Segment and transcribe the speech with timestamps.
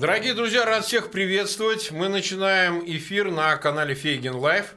[0.00, 1.90] Дорогие друзья, рад всех приветствовать.
[1.90, 4.74] Мы начинаем эфир на канале Фейгин Live.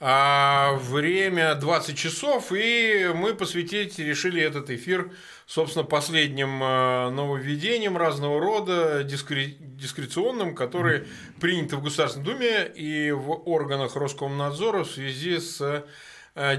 [0.00, 5.12] А, время 20 часов, и мы посвятить решили этот эфир,
[5.44, 9.56] собственно, последним а, нововведениям разного рода, дискре...
[9.60, 11.06] дискреционным, которые
[11.42, 15.84] приняты в Государственной Думе и в органах Роскомнадзора в связи с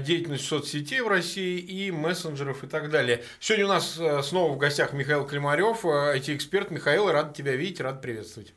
[0.04, 3.22] деятельность соцсетей в России и мессенджеров и так далее.
[3.38, 6.70] Сегодня у нас снова в гостях Михаил Климарев, IT-эксперт.
[6.70, 8.54] Михаил, рад тебя видеть, рад приветствовать.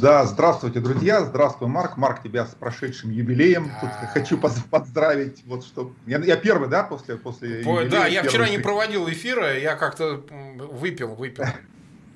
[0.00, 1.24] Да, здравствуйте, друзья.
[1.24, 1.96] Здравствуй, Марк.
[1.96, 3.70] Марк, тебя с прошедшим юбилеем.
[3.80, 5.42] Тут хочу поздравить.
[5.46, 5.92] Вот что.
[6.06, 7.84] Я, я первый, да, после, после По?
[7.84, 10.24] Да, я вчера не проводил эфира, я как-то
[10.72, 11.44] выпил, выпил.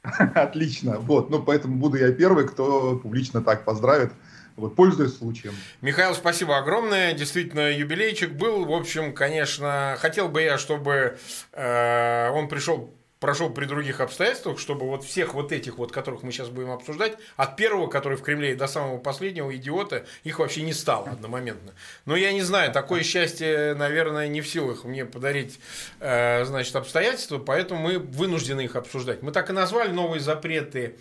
[0.34, 0.98] Отлично.
[0.98, 4.12] Вот, ну поэтому буду я первый, кто публично так поздравит.
[4.58, 5.54] Вот, пользуясь случаем.
[5.80, 7.12] Михаил, спасибо огромное.
[7.12, 8.64] Действительно, юбилейчик был.
[8.64, 11.16] В общем, конечно, хотел бы я, чтобы
[11.52, 16.32] э, он пришел прошел при других обстоятельствах, чтобы вот всех вот этих вот, которых мы
[16.32, 20.72] сейчас будем обсуждать, от первого, который в Кремле, до самого последнего идиота, их вообще не
[20.72, 21.72] стало одномоментно.
[22.04, 25.58] Но я не знаю, такое счастье, наверное, не в силах мне подарить,
[26.00, 29.22] э, значит, обстоятельства, поэтому мы вынуждены их обсуждать.
[29.22, 30.96] Мы так и назвали новые запреты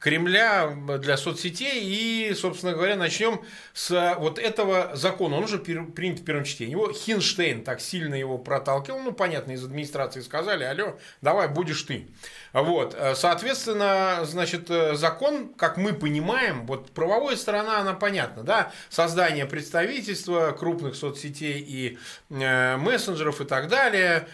[0.00, 1.82] Кремля для соцсетей.
[1.84, 3.42] И, собственно говоря, начнем
[3.74, 5.36] с вот этого закона.
[5.36, 6.72] Он уже принят в первом чтении.
[6.72, 8.98] Его Хинштейн так сильно его проталкивал.
[8.98, 12.08] Ну, понятно, из администрации сказали, алло, давай, будешь ты.
[12.52, 20.52] Вот, соответственно, значит, закон, как мы понимаем, вот правовая сторона, она понятна, да, создание представительства
[20.52, 21.98] крупных соцсетей и
[22.30, 24.26] э, мессенджеров и так далее.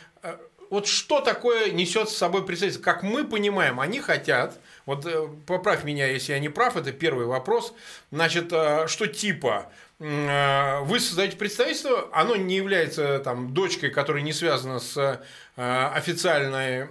[0.71, 2.83] Вот что такое несет с собой представительство?
[2.83, 7.27] Как мы понимаем, они хотят, вот э, поправь меня, если я не прав, это первый
[7.27, 7.75] вопрос.
[8.11, 14.33] Значит, э, что типа э, вы создаете представительство, оно не является там дочкой, которая не
[14.33, 15.21] связана с
[15.57, 16.87] официальной,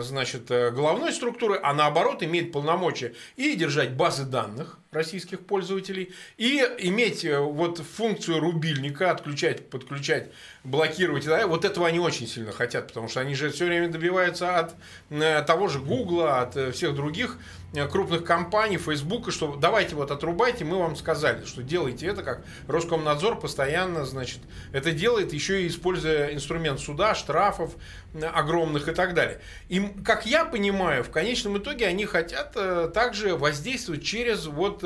[0.00, 7.24] значит, головной структуры, а наоборот имеет полномочия и держать базы данных российских пользователей, и иметь
[7.24, 10.30] вот функцию рубильника, отключать, подключать
[10.64, 11.24] блокировать.
[11.24, 11.46] Да?
[11.46, 14.74] Вот этого они очень сильно хотят, потому что они же все время добиваются от
[15.10, 17.38] э, того же Гугла, от э, всех других
[17.74, 22.44] э, крупных компаний, Фейсбука, что давайте вот отрубайте, мы вам сказали, что делайте это, как
[22.66, 24.40] Роскомнадзор постоянно, значит,
[24.72, 27.74] это делает, еще и используя инструмент суда, штрафов
[28.22, 29.40] огромных и так далее.
[29.68, 32.56] И, как я понимаю, в конечном итоге они хотят
[32.92, 34.84] также воздействовать через вот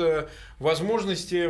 [0.59, 1.49] возможности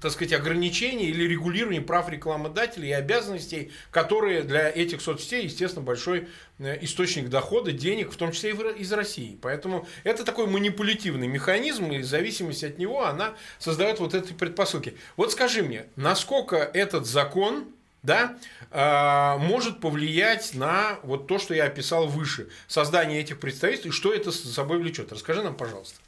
[0.00, 6.28] так сказать, ограничений или регулирования прав рекламодателей и обязанностей, которые для этих соцсетей, естественно, большой
[6.58, 9.38] э, источник дохода, денег, в том числе и из России.
[9.40, 14.96] Поэтому это такой манипулятивный механизм, и в зависимости от него она создает вот эти предпосылки.
[15.16, 17.66] Вот скажи мне, насколько этот закон
[18.02, 18.36] да,
[18.70, 24.12] э, может повлиять на вот то, что я описал выше, создание этих представительств, и что
[24.12, 25.12] это с собой влечет.
[25.12, 25.98] Расскажи нам, пожалуйста.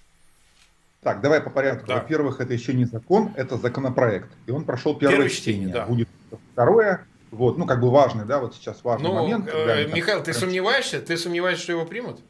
[1.02, 1.86] Так, давай по порядку.
[1.86, 1.94] Да.
[1.96, 4.28] Во-первых, это еще не закон, это законопроект.
[4.46, 5.68] И он прошел первое, первое чтение.
[5.68, 5.86] чтение да.
[5.86, 6.08] Будет
[6.52, 7.06] второе.
[7.30, 9.48] Вот, ну, как бы важный, да, вот сейчас важный ну, момент.
[9.52, 11.00] Э, Михаил, ты сомневаешься?
[11.00, 12.20] Ты сомневаешься, что его примут?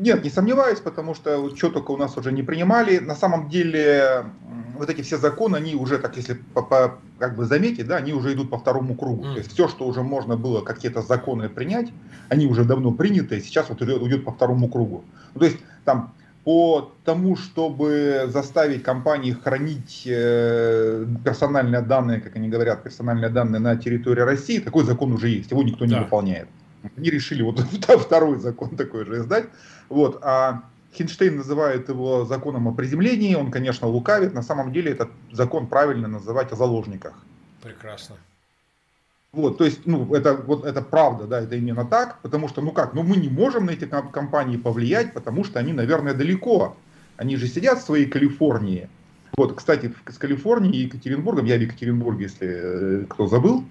[0.00, 2.98] Нет, не сомневаюсь, потому что что только у нас уже не принимали.
[2.98, 4.24] На самом деле,
[4.76, 8.12] вот эти все законы, они уже, так если по, по, как бы заметить, да, они
[8.12, 9.24] уже идут по второму кругу.
[9.24, 9.32] Mm.
[9.32, 11.88] То есть все, что уже можно было какие-то законы принять,
[12.28, 15.04] они уже давно приняты, и сейчас вот идет по второму кругу.
[15.34, 16.12] Ну, то есть там
[16.44, 23.76] по тому, чтобы заставить компании хранить э, персональные данные, как они говорят, персональные данные на
[23.76, 26.02] территории России, такой закон уже есть, его никто не да.
[26.02, 26.48] выполняет.
[26.96, 27.60] Они решили вот
[27.98, 29.46] второй закон такой же издать.
[29.88, 30.62] Вот, а
[30.94, 36.08] Хинштейн называет его законом о приземлении, он, конечно, лукавит, на самом деле этот закон правильно
[36.08, 37.14] называть о заложниках.
[37.62, 38.16] Прекрасно.
[39.32, 42.72] Вот, то есть, ну, это, вот, это правда, да, это именно так, потому что, ну
[42.72, 46.76] как, ну мы не можем на эти компании повлиять, потому что они, наверное, далеко.
[47.16, 48.88] Они же сидят в своей Калифорнии.
[49.36, 53.64] Вот, кстати, с Калифорнией и Екатеринбургом, я в Екатеринбурге, если э, кто забыл,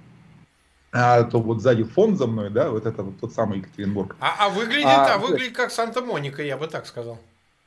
[0.92, 4.16] а, то вот сзади фон за мной, да, вот это вот тот самый Екатеринбург.
[4.20, 7.20] А, а выглядит, а, а выглядит как Санта-Моника, я бы так сказал.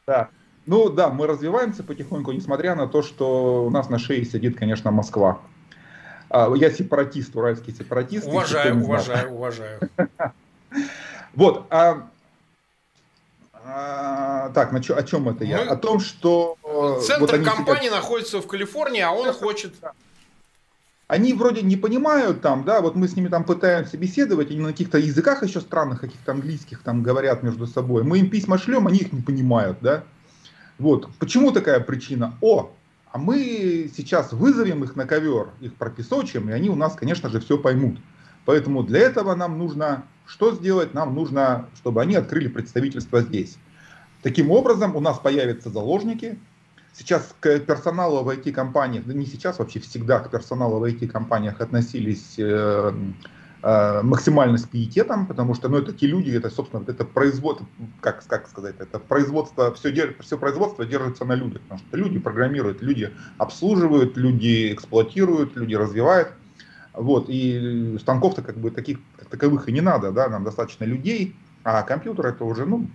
[0.06, 0.28] Да.
[0.66, 4.90] Ну да, мы развиваемся потихоньку, несмотря на то, что у нас на шее сидит, конечно,
[4.90, 5.40] Москва.
[6.30, 8.26] А, я сепаратист, уральский сепаратист.
[8.26, 9.80] Уважаю, уважаю, уважаю.
[11.34, 11.66] Вот.
[11.70, 12.08] А,
[13.64, 15.58] а, так, на чё, о чем это я?
[15.58, 15.64] Мы...
[15.66, 16.56] О том, что...
[17.06, 17.94] Центр вот компании сидят...
[17.94, 19.74] находится в Калифорнии, а он хочет...
[21.10, 24.68] Они вроде не понимают там, да, вот мы с ними там пытаемся беседовать, они на
[24.68, 28.04] каких-то языках еще странных, каких-то английских там говорят между собой.
[28.04, 30.04] Мы им письма шлем, они их не понимают, да.
[30.78, 31.08] Вот.
[31.18, 32.38] Почему такая причина?
[32.40, 32.70] О,
[33.10, 37.40] а мы сейчас вызовем их на ковер, их пропесочим, и они у нас, конечно же,
[37.40, 37.98] все поймут.
[38.44, 40.94] Поэтому для этого нам нужно что сделать?
[40.94, 43.58] Нам нужно, чтобы они открыли представительство здесь.
[44.22, 46.38] Таким образом, у нас появятся заложники.
[46.92, 52.34] Сейчас к персоналу в IT-компаниях, да не сейчас, вообще всегда к персоналу в IT-компаниях относились
[52.36, 52.92] э,
[53.62, 57.66] э, максимально с пиететом, потому что ну, это те люди, это, собственно, это производство,
[58.00, 62.82] как, как сказать, это производство, все, все производство держится на людях, потому что люди программируют,
[62.82, 66.32] люди обслуживают, люди эксплуатируют, люди развивают.
[66.92, 68.98] Вот, и станков-то как бы таких
[69.30, 72.88] таковых и не надо, да, нам достаточно людей, а компьютер это уже, ну,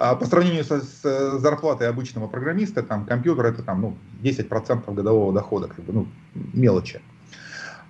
[0.00, 5.32] а по сравнению со, с зарплатой обычного программиста, там компьютер это там, ну, 10% годового
[5.32, 7.00] дохода, как бы, ну, мелочи.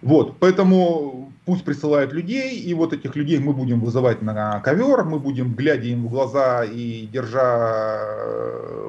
[0.00, 5.18] Вот, поэтому пусть присылают людей, и вот этих людей мы будем вызывать на ковер, мы
[5.18, 7.98] будем, глядя им в глаза и держа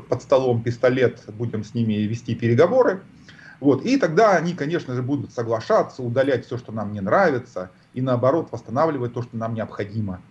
[0.07, 3.01] под столом пистолет, будем с ними вести переговоры.
[3.59, 3.83] Вот.
[3.85, 8.47] И тогда они, конечно же, будут соглашаться, удалять все, что нам не нравится, и наоборот
[8.51, 10.21] восстанавливать то, что нам необходимо.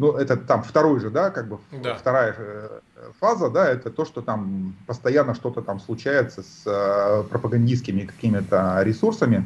[0.00, 1.94] Ну, это там второй же, да, как бы да.
[1.94, 2.80] вторая э,
[3.18, 9.44] фаза, да, это то, что там постоянно что-то там случается с э, пропагандистскими какими-то ресурсами,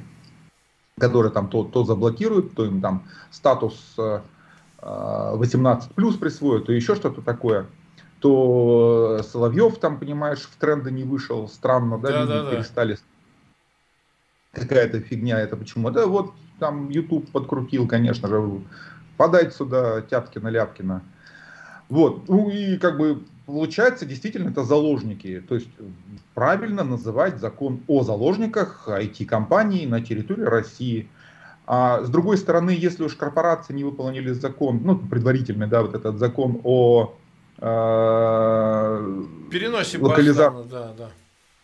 [0.97, 3.03] которые там то, то заблокируют, то им там
[3.33, 4.21] статус э,
[4.81, 7.67] 18 плюс присвоят, то еще что-то такое
[8.21, 12.99] то Соловьев там, понимаешь, в тренды не вышел, странно, да, да люди да, перестали.
[14.53, 15.91] Какая-то фигня, это почему?
[15.91, 18.63] Да вот там YouTube подкрутил, конечно же,
[19.17, 21.03] подать сюда Тяпкина,
[21.89, 25.43] Вот, ну и как бы получается, действительно, это заложники.
[25.49, 25.69] То есть
[26.35, 31.09] правильно называть закон о заложниках IT-компаний на территории России.
[31.67, 36.19] А с другой стороны, если уж корпорации не выполнили закон, ну, предварительный, да, вот этот
[36.19, 37.15] закон о
[37.59, 40.51] Э, Переносе локализа...
[40.51, 41.11] баз данных, да, да.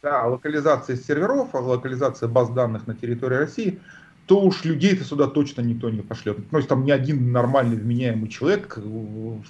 [0.02, 3.80] Да, локализация серверов, локализация баз данных на территории России,
[4.30, 6.48] то уж людей-то сюда точно никто не пошлет.
[6.50, 9.42] То есть там ни один нормальный вменяемый человек в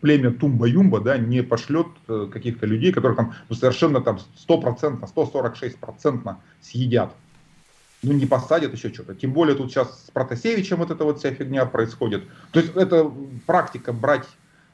[0.00, 6.34] племя Тумба-Юмба да, не пошлет э, каких-то людей, которые там ну, совершенно там 100%, 146%
[6.60, 7.12] съедят.
[8.02, 9.14] Ну, не посадят еще что-то.
[9.14, 12.24] Тем более тут сейчас с Протасевичем вот эта вот вся фигня происходит.
[12.50, 13.08] То есть это
[13.46, 14.26] практика брать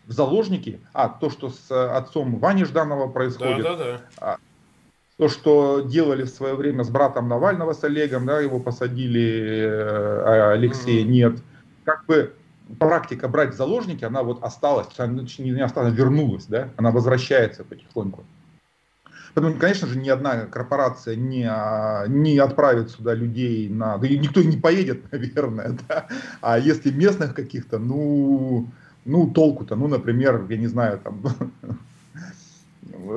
[0.07, 4.39] в заложники, а то, что с отцом Вани Жданова происходит, да, да, да.
[5.21, 10.23] То, что делали в свое время с братом Навального, с Олегом, да, его посадили, э,
[10.25, 11.43] а Алексея нет.
[11.85, 12.33] Как бы
[12.79, 18.25] практика брать в заложники, она вот осталась, она не осталась, вернулась, да, она возвращается потихоньку.
[19.35, 23.99] Поэтому, конечно же, ни одна корпорация не, а, не отправит сюда людей на...
[23.99, 26.07] Да и никто не поедет, наверное, да.
[26.41, 28.69] А если местных каких-то, ну,
[29.05, 31.23] ну, толку-то, ну, например, я не знаю, там,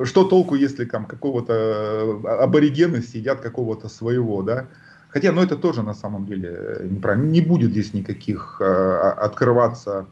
[0.04, 4.66] что толку, если там какого-то э, аборигены сидят какого-то своего, да?
[5.14, 7.30] Хотя, ну, это тоже на самом деле э, неправильно.
[7.30, 10.06] Не будет здесь никаких э, открываться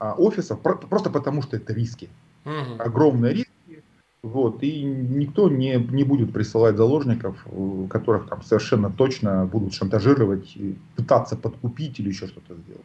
[0.00, 2.08] э, офисов, про, просто потому что это риски.
[2.44, 2.82] Угу.
[2.82, 3.82] Огромные риски.
[4.22, 7.36] Вот, и никто не, не будет присылать заложников,
[7.90, 10.56] которых там совершенно точно будут шантажировать,
[10.96, 12.84] пытаться подкупить или еще что-то сделать.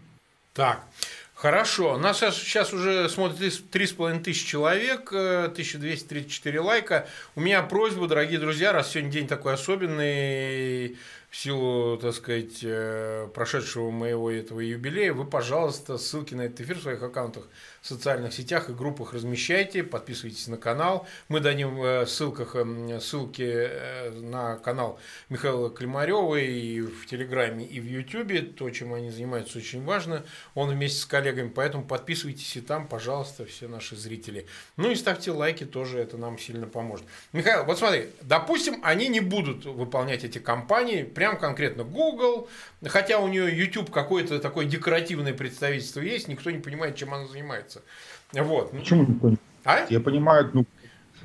[0.54, 0.82] Так,
[1.42, 1.98] Хорошо.
[1.98, 7.08] Нас сейчас, уже смотрит 3,5 тысячи человек, 1234 э, лайка.
[7.36, 10.98] У меня просьба, дорогие друзья, раз сегодня день такой особенный,
[11.32, 16.78] в силу, так сказать, э, прошедшего моего этого юбилея, вы, пожалуйста, ссылки на этот эфир
[16.78, 17.48] в своих аккаунтах
[17.82, 21.08] социальных сетях и группах размещайте, подписывайтесь на канал.
[21.30, 27.80] Мы дадим в ссылках эм, ссылки э, на канал Михаила Климарева и в Телеграме, и
[27.80, 28.42] в Ютубе.
[28.42, 30.24] То, чем они занимаются, очень важно.
[30.54, 34.46] Он вместе с коллегами, поэтому подписывайтесь и там, пожалуйста, все наши зрители.
[34.78, 37.06] Ну и ставьте лайки, тоже это нам сильно поможет.
[37.34, 42.48] Михаил, вот смотри, допустим, они не будут выполнять эти кампании, прям конкретно Google,
[42.86, 47.71] хотя у нее YouTube какое-то такое декоративное представительство есть, никто не понимает, чем она занимается.
[48.34, 48.72] Вот.
[48.72, 49.86] Почему не а?
[49.90, 50.66] Я понимаю, ну,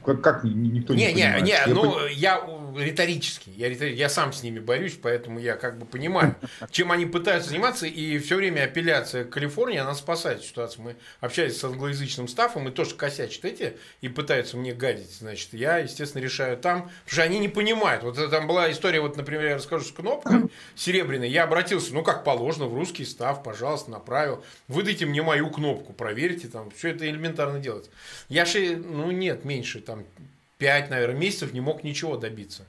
[0.07, 1.43] как, как никто не, не понимает?
[1.43, 2.09] Не, не, ну, пон...
[2.11, 2.41] я
[2.77, 6.37] риторически, я, риторически, я сам с ними борюсь, поэтому я как бы понимаю,
[6.71, 10.85] чем они пытаются заниматься, и все время апелляция к Калифорнии, она спасает ситуацию.
[10.85, 15.53] Мы общались с англоязычным стафом, и то, что косячат эти, и пытаются мне гадить, значит,
[15.53, 18.03] я, естественно, решаю там, потому что они не понимают.
[18.03, 22.25] Вот там была история, вот, например, я расскажу с кнопкой серебряной, я обратился, ну, как
[22.25, 27.59] положено, в русский став, пожалуйста, направил, выдайте мне мою кнопку, проверьте, там, все это элементарно
[27.59, 27.91] делать.
[28.29, 29.96] Я же, ну, нет, меньше, там,
[30.59, 32.65] 5, наверное, месяцев не мог ничего добиться.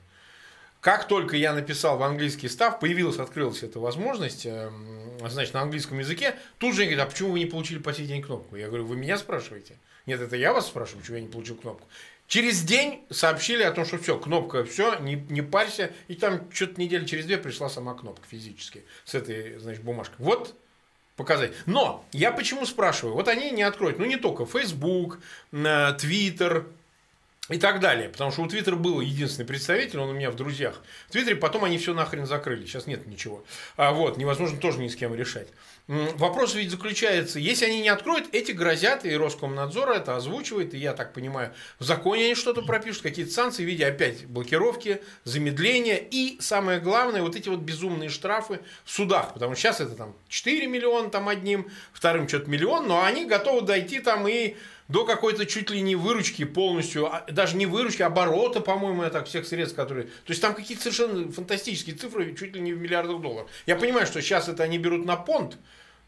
[0.80, 5.98] Как только я написал в английский став, появилась, открылась эта возможность, эм, значит, на английском
[5.98, 8.54] языке, тут же они говорят, а почему вы не получили по сей день кнопку?
[8.54, 9.76] Я говорю, вы меня спрашиваете?
[10.06, 11.86] Нет, это я вас спрашиваю, почему я не получил кнопку.
[12.28, 15.90] Через день сообщили о том, что все, кнопка, все, не, не парься.
[16.08, 20.16] И там что-то недели через две пришла сама кнопка физически с этой, значит, бумажкой.
[20.18, 20.54] Вот
[21.16, 21.52] показать.
[21.66, 23.14] Но я почему спрашиваю?
[23.14, 25.18] Вот они не откроют, ну не только Facebook,
[25.52, 26.66] Twitter,
[27.48, 28.08] и так далее.
[28.08, 30.82] Потому что у Твиттера был единственный представитель, он у меня в друзьях.
[31.08, 32.66] В Твиттере потом они все нахрен закрыли.
[32.66, 33.44] Сейчас нет ничего.
[33.76, 35.48] А вот, невозможно тоже ни с кем решать.
[35.88, 40.92] Вопрос ведь заключается, если они не откроют, эти грозят, и Роскомнадзор это озвучивает, и я
[40.92, 46.36] так понимаю, в законе они что-то пропишут, какие-то санкции в виде опять блокировки, замедления, и
[46.42, 50.66] самое главное, вот эти вот безумные штрафы в судах, потому что сейчас это там 4
[50.66, 54.56] миллиона там одним, вторым что-то миллион, но они готовы дойти там и
[54.88, 59.46] до какой-то чуть ли не выручки полностью, а, даже не выручки, оборота, по-моему, это всех
[59.46, 60.06] средств, которые...
[60.06, 63.50] То есть там какие-то совершенно фантастические цифры, чуть ли не в миллиардах долларов.
[63.66, 65.58] Я понимаю, что сейчас это они берут на понт,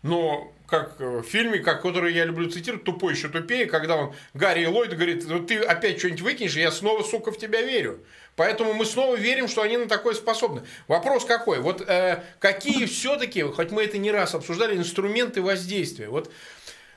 [0.02, 4.64] но как в фильме, как, который я люблю цитировать, «Тупой еще тупее», когда он, Гарри
[4.64, 8.00] Ллойд говорит, ну ты опять что-нибудь выкинешь, я снова, сука, в тебя верю.
[8.36, 10.62] Поэтому мы снова верим, что они на такое способны.
[10.88, 11.58] Вопрос какой?
[11.58, 16.08] Вот э, какие все-таки, хоть мы это не раз обсуждали, инструменты воздействия?
[16.08, 16.30] Вот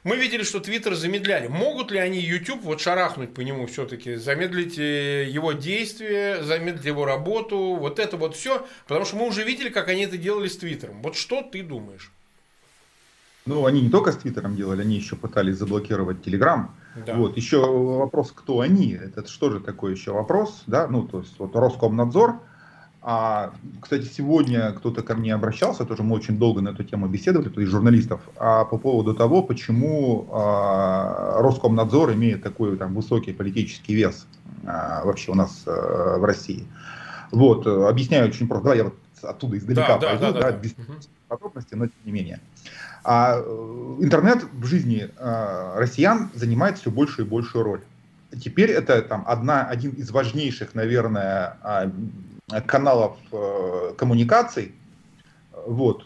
[0.03, 1.48] мы видели, что Твиттер замедляли.
[1.48, 7.05] Могут ли они YouTube вот шарахнуть по нему все-таки, замедлить э, его действия, замедлить его
[7.05, 8.65] работу, вот это вот все?
[8.88, 11.01] Потому что мы уже видели, как они это делали с Твиттером.
[11.01, 12.12] Вот что ты думаешь?
[13.45, 16.75] Ну, они не только с Твиттером делали, они еще пытались заблокировать Телеграм.
[17.05, 17.15] Да.
[17.15, 18.93] Вот, еще вопрос, кто они?
[18.93, 20.88] Это что же такое еще вопрос, да?
[20.88, 22.39] Ну, то есть, вот Роскомнадзор,
[23.05, 27.50] а, кстати, сегодня кто-то ко мне обращался, тоже мы очень долго на эту тему беседовали,
[27.50, 33.93] то есть журналистов, а по поводу того, почему а, Роскомнадзор имеет такой там высокий политический
[33.93, 34.25] вес
[34.65, 36.65] а, вообще у нас а, в России.
[37.31, 38.69] Вот, объясняю очень просто.
[38.69, 40.93] Да, я вот оттуда издалека да, пойду, да, да, да, да, без угу.
[41.27, 42.39] подробностей, но тем не менее.
[43.03, 43.38] А
[44.00, 47.81] интернет в жизни а, россиян занимает все большую и большую роль.
[48.41, 51.91] Теперь это там одна, один из важнейших, наверное, а,
[52.67, 54.73] каналов э, коммуникаций.
[55.65, 56.03] Вот.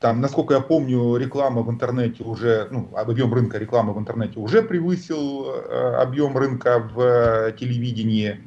[0.00, 4.62] Там, насколько я помню, реклама в интернете уже, ну, объем рынка рекламы в интернете уже
[4.62, 8.40] превысил э, объем рынка в э, телевидении.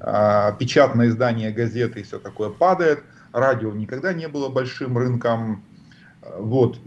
[0.00, 3.04] А, печатное издание газеты и все такое падает.
[3.32, 5.62] Радио никогда не было большим рынком.
[6.38, 6.78] Вот.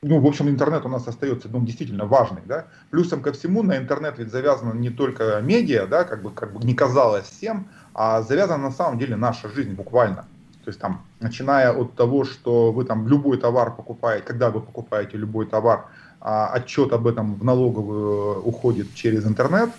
[0.00, 2.66] Ну, в общем, интернет у нас остается ну, действительно важный, да.
[2.90, 6.64] Плюсом ко всему на интернет ведь завязано не только медиа, да, как бы, как бы
[6.64, 10.22] не казалось всем, а завязана на самом деле наша жизнь буквально.
[10.62, 15.16] То есть там, начиная от того, что вы там любой товар покупаете, когда вы покупаете
[15.16, 15.86] любой товар,
[16.20, 19.70] а, отчет об этом в налоговую уходит через интернет,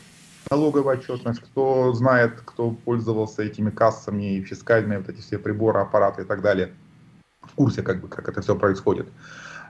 [0.51, 6.23] налоговая отчетность, кто знает, кто пользовался этими кассами и фискальные вот эти все приборы, аппараты
[6.23, 6.73] и так далее,
[7.41, 9.07] в курсе, как бы, как это все происходит.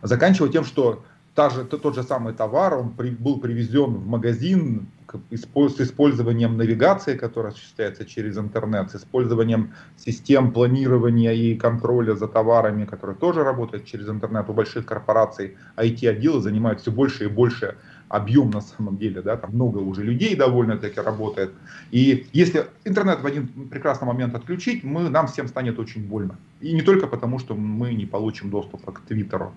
[0.02, 1.04] Заканчивая тем, что
[1.36, 4.88] та же, тот же самый товар, он при, был привезен в магазин
[5.32, 12.86] с использованием навигации, которая осуществляется через интернет, с использованием систем планирования и контроля за товарами,
[12.86, 17.76] которые тоже работают через интернет у больших корпораций, IT-отделы занимают все больше и больше
[18.10, 21.52] объем на самом деле, да, там много уже людей довольно-таки работает.
[21.92, 26.36] И если интернет в один прекрасный момент отключить, мы, нам всем станет очень больно.
[26.60, 29.54] И не только потому, что мы не получим доступа к Твиттеру.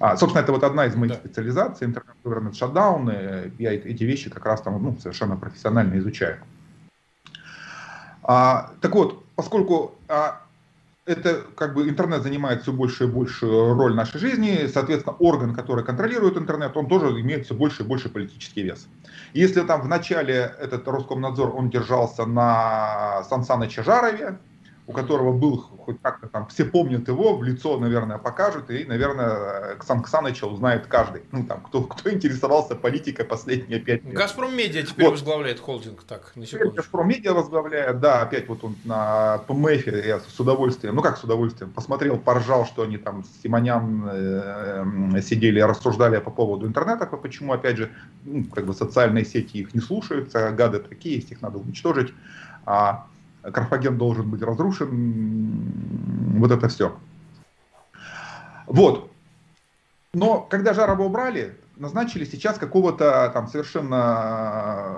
[0.00, 1.18] А, собственно, это вот одна из моих да.
[1.18, 3.52] специализаций, интернет-governance шатдауны.
[3.58, 6.38] Я эти вещи как раз там ну, совершенно профессионально изучаю.
[8.22, 10.40] А, так вот, поскольку а,
[11.06, 15.84] это как бы интернет занимает все большую и большую роль нашей жизни, соответственно, орган, который
[15.84, 18.88] контролирует интернет, он тоже имеет все больше и больше политический вес.
[19.34, 24.38] Если там в начале этот Роскомнадзор, он держался на Сан Саныче Жарове,
[24.86, 29.76] у которого был хоть как-то там, все помнят его, в лицо, наверное, покажут, и, наверное,
[29.76, 34.14] Ксан Ксаныча узнает каждый, ну, там, кто, кто интересовался политикой последние пять лет.
[34.14, 35.12] Газпром Медиа теперь вот.
[35.12, 36.74] возглавляет холдинг, так, на секунду.
[36.74, 41.24] Газпром Медиа возглавляет, да, опять вот он на ПМЭФе, я с удовольствием, ну, как с
[41.24, 47.54] удовольствием, посмотрел, поржал, что они там с Симонян э, сидели, рассуждали по поводу интернета, почему,
[47.54, 47.90] опять же,
[48.24, 52.12] ну, как бы социальные сети их не слушаются, гады такие, их надо уничтожить.
[52.66, 53.06] А,
[53.52, 56.96] Карфаген должен быть разрушен, вот это все.
[58.66, 59.10] Вот.
[60.12, 64.96] Но когда Жарова убрали, назначили сейчас какого-то там совершенно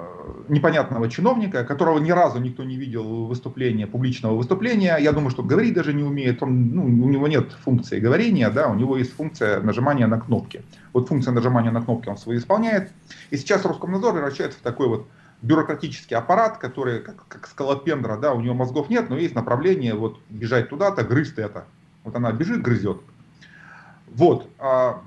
[0.49, 4.97] непонятного чиновника, которого ни разу никто не видел выступления, публичного выступления.
[5.01, 6.43] Я думаю, что говорить даже не умеет.
[6.43, 10.63] Он, ну, у него нет функции говорения, да, у него есть функция нажимания на кнопки.
[10.93, 12.91] Вот функция нажимания на кнопки он свои исполняет.
[13.31, 15.07] И сейчас Роскомнадзор превращается в такой вот
[15.43, 20.19] бюрократический аппарат, который как, как скалопендра, да, у него мозгов нет, но есть направление, вот
[20.29, 21.65] бежать туда-то, грызть это.
[22.05, 23.01] Вот она бежит, грызет.
[24.07, 24.49] Вот.
[24.59, 25.03] А,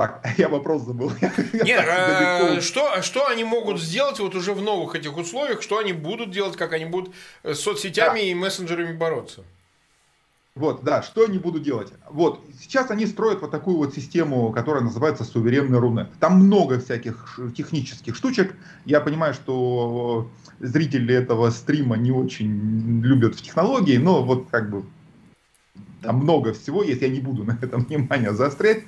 [0.00, 1.12] Так, я вопрос забыл.
[1.52, 5.92] Нет, э, что, что они могут сделать вот уже в новых этих условиях, что они
[5.92, 8.24] будут делать, как они будут с соцсетями да.
[8.24, 9.44] и мессенджерами бороться?
[10.60, 11.90] Вот, да, что они будут делать?
[12.10, 16.12] Вот, сейчас они строят вот такую вот систему, которая называется суверенный Рунет.
[16.20, 18.54] Там много всяких технических штучек.
[18.84, 24.84] Я понимаю, что зрители этого стрима не очень любят в технологии, но вот как бы
[26.02, 28.84] там много всего есть, я не буду на этом внимание заострять.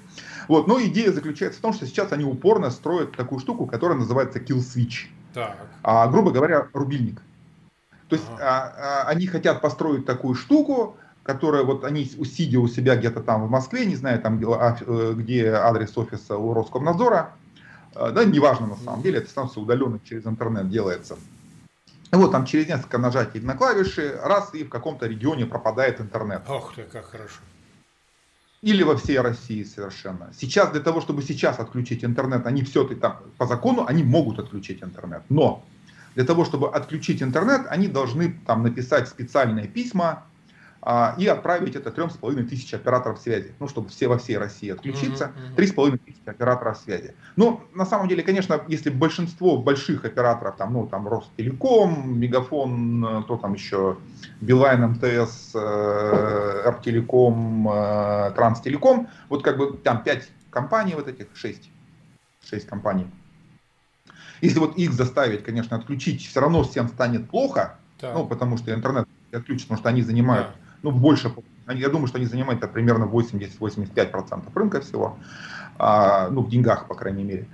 [0.49, 4.41] Вот, но идея заключается в том, что сейчас они упорно строят такую штуку, которая называется
[4.41, 5.07] kill switch.
[5.33, 5.57] Так.
[5.83, 7.23] А, грубо говоря, рубильник.
[8.11, 8.43] То есть ага.
[8.43, 13.47] а, а, они хотят построить такую штуку, которая вот они сидя у себя где-то там
[13.47, 17.35] в Москве, не знаю там а, э, где адрес офиса у Роскомнадзора,
[17.95, 21.17] э, да, неважно на самом деле, это станция удаленно через интернет делается.
[22.11, 26.43] Вот там через несколько нажатий на клавиши, раз и в каком-то регионе пропадает интернет.
[26.47, 27.41] Ох ты, как хорошо.
[28.61, 30.31] Или во всей России совершенно.
[30.39, 34.83] Сейчас для того, чтобы сейчас отключить интернет, они все-таки там по закону, они могут отключить
[34.83, 35.23] интернет.
[35.31, 35.65] Но
[36.15, 40.25] для того, чтобы отключить интернет, они должны там написать специальные письма
[41.17, 44.69] и отправить это трем с половиной тысяч операторов связи, ну, чтобы все во всей России
[44.69, 47.15] отключиться, три с половиной тысячи операторов связи.
[47.37, 53.37] Ну, на самом деле, конечно, если большинство больших операторов, там, ну, там, Ростелеком, Мегафон, кто
[53.37, 53.97] там еще,
[54.41, 61.71] Билайн, МТС, э, Артелеком, э, Транстелеком, вот как бы там пять компаний вот этих, шесть,
[62.45, 63.07] шесть компаний.
[64.41, 68.15] Если вот их заставить, конечно, отключить, все равно всем станет плохо, так.
[68.15, 71.33] ну, потому что интернет отключат, потому что они занимают да ну, больше,
[71.69, 75.19] я думаю, что они занимают примерно 80-85% рынка всего,
[75.79, 77.49] а, ну, в деньгах, по крайней мере.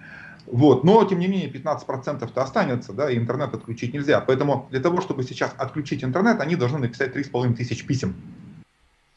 [0.46, 0.82] Вот.
[0.84, 4.20] Но, тем не менее, 15%-то останется, да, и интернет отключить нельзя.
[4.20, 8.14] Поэтому для того, чтобы сейчас отключить интернет, они должны написать 3,5 тысяч писем.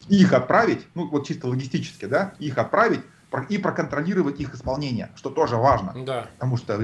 [0.10, 3.02] их отправить, ну, вот чисто логистически, да, их отправить
[3.50, 5.94] и проконтролировать их исполнение, что тоже важно.
[6.06, 6.28] Да.
[6.34, 6.78] Потому что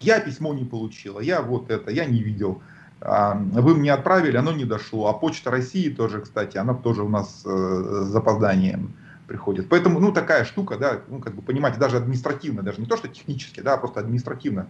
[0.00, 2.62] я письмо не получила, я вот это, я не видел.
[3.00, 5.08] А, вы мне отправили, оно не дошло.
[5.08, 8.94] А Почта России тоже, кстати, она тоже у нас э, с запозданием
[9.26, 9.68] приходит.
[9.68, 13.08] Поэтому, ну, такая штука, да, ну, как бы понимаете, даже административно, даже не то, что
[13.08, 14.66] технически, да, а просто административно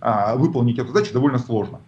[0.00, 1.80] а, выполнить эту задачу довольно сложно.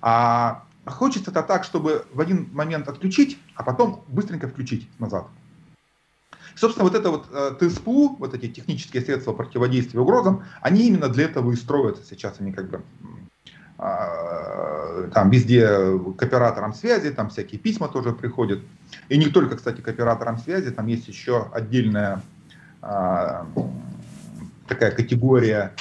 [0.00, 5.28] А хочется это так, чтобы в один момент отключить, а потом быстренько включить назад.
[6.56, 11.24] Собственно, вот это вот э, ТСПУ, вот эти технические средства противодействия угрозам, они именно для
[11.24, 12.82] этого и строятся сейчас, они как бы
[13.78, 15.66] там везде
[16.16, 18.60] к операторам связи, там всякие письма тоже приходят.
[19.08, 22.22] И не только, кстати, к операторам связи, там есть еще отдельная
[22.82, 23.46] а,
[24.66, 25.72] такая категория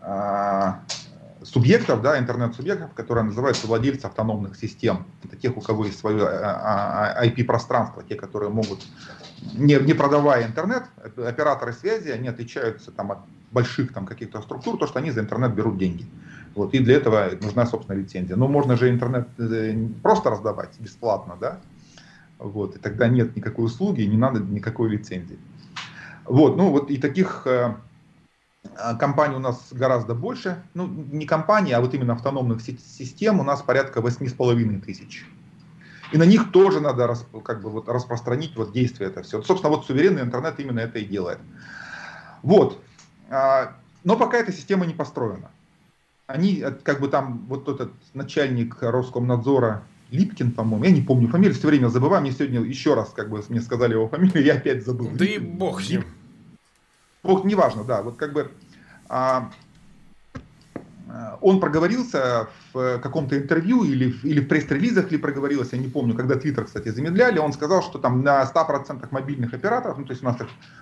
[0.00, 0.80] а,
[1.42, 5.06] субъектов, да, интернет-субъектов, которые называются владельцы автономных систем.
[5.24, 8.86] Это тех, у кого есть свое IP-пространство, те, которые могут,
[9.54, 10.84] не, не продавая интернет,
[11.16, 13.18] операторы связи, они отличаются там, от
[13.50, 16.06] больших там, каких-то структур, то, что они за интернет берут деньги.
[16.54, 18.36] Вот, и для этого нужна, собственно, лицензия.
[18.36, 21.58] Но можно же интернет э, просто раздавать бесплатно, да?
[22.38, 25.38] Вот, и тогда нет никакой услуги, не надо никакой лицензии.
[26.24, 27.74] Вот, ну вот и таких э,
[28.76, 30.62] а, компаний у нас гораздо больше.
[30.74, 35.26] Ну, не компаний, а вот именно автономных систем у нас порядка 8,5 тысяч.
[36.12, 39.42] И на них тоже надо как бы вот распространить вот действие это все.
[39.42, 41.38] Собственно, вот суверенный интернет именно это и делает.
[42.42, 42.78] Вот.
[43.30, 45.50] А, но пока эта система не построена
[46.32, 51.54] они, э, как бы там, вот этот начальник Роскомнадзора, Липкин, по-моему, я не помню фамилию,
[51.54, 54.84] все время забываю, мне сегодня еще раз, как бы, мне сказали его фамилию, я опять
[54.84, 55.10] забыл.
[55.12, 56.04] Да и бог с ним.
[57.22, 58.50] Бог, неважно, да, вот как бы
[59.08, 59.50] а,
[61.08, 66.14] а он проговорился в каком-то интервью или, или в пресс-релизах ли проговорился, я не помню,
[66.14, 70.22] когда Твиттер, кстати, замедляли, он сказал, что там на 100% мобильных операторов, ну то есть
[70.22, 70.36] у нас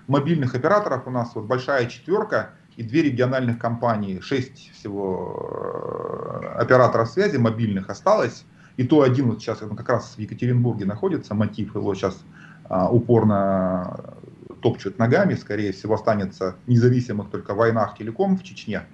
[0.06, 7.10] мобильных операторов у нас вот большая четверка, и две региональных компании, шесть всего э, операторов
[7.10, 8.46] связи мобильных осталось,
[8.78, 12.16] и то один вот сейчас он как раз в Екатеринбурге находится, мотив его сейчас
[12.64, 14.14] а, упорно
[14.62, 18.84] топчут ногами, скорее всего останется независимых только войнах телеком в Чечне,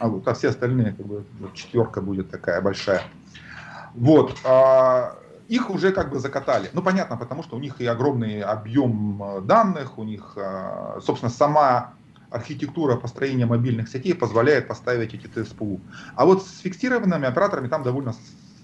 [0.00, 3.02] а, вот, а все остальные как бы четверка будет такая большая.
[3.94, 4.36] Вот.
[4.44, 5.16] А,
[5.46, 6.68] их уже как бы закатали.
[6.72, 11.30] Ну, понятно, потому что у них и огромный объем э, данных, у них, э, собственно,
[11.30, 11.94] сама
[12.30, 15.80] архитектура построения мобильных сетей позволяет поставить эти ТСПУ.
[16.14, 18.14] А вот с фиксированными операторами там довольно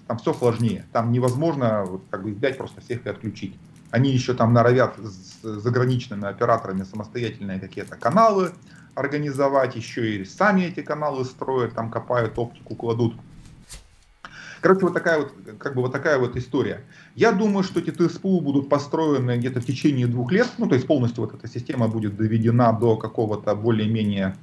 [0.07, 0.85] там все сложнее.
[0.93, 3.55] Там невозможно вот, как бы взять просто всех и отключить.
[3.91, 8.51] Они еще там норовят с заграничными операторами самостоятельные какие-то каналы
[8.95, 13.15] организовать, еще и сами эти каналы строят, там копают оптику, кладут.
[14.61, 16.81] Короче, вот такая вот, как бы вот такая вот история.
[17.15, 20.87] Я думаю, что эти ТСПУ будут построены где-то в течение двух лет, ну, то есть
[20.87, 24.35] полностью вот эта система будет доведена до какого-то более-менее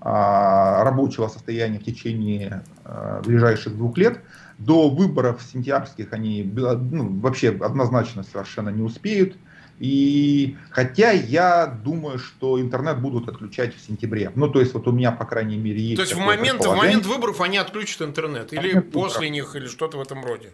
[0.00, 4.20] а, рабочего состояния в течение а, ближайших двух лет.
[4.58, 9.36] До выборов сентябрьских они ну, вообще однозначно совершенно не успеют.
[9.78, 14.32] И хотя я думаю, что интернет будут отключать в сентябре.
[14.34, 15.96] Ну, то есть, вот у меня, по крайней мере, есть.
[15.96, 18.52] То есть в момент, в момент выборов они отключат интернет?
[18.52, 19.54] Или момент после выборов.
[19.54, 20.50] них, или что-то в этом роде?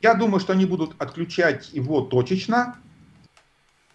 [0.00, 2.76] Я думаю, что они будут отключать его точечно,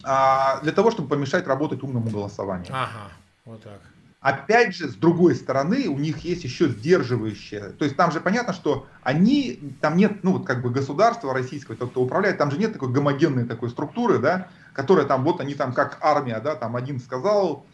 [0.04, 2.68] а, для того, чтобы помешать работать умному голосованию.
[2.72, 3.12] Ага,
[3.46, 3.82] вот так.
[4.22, 7.70] Опять же, с другой стороны, у них есть еще сдерживающее.
[7.70, 11.76] То есть там же понятно, что они, там нет, ну вот как бы государства российского,
[11.76, 15.56] тот, кто управляет, там же нет такой гомогенной такой структуры, да, которая там, вот они
[15.56, 17.66] там как армия, да, там один сказал,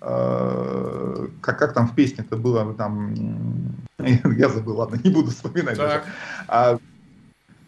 [0.00, 3.12] э, как, как там в песне это было, там,
[3.98, 5.76] я забыл, ладно, не буду вспоминать.
[5.76, 6.04] Так.
[6.46, 6.78] А,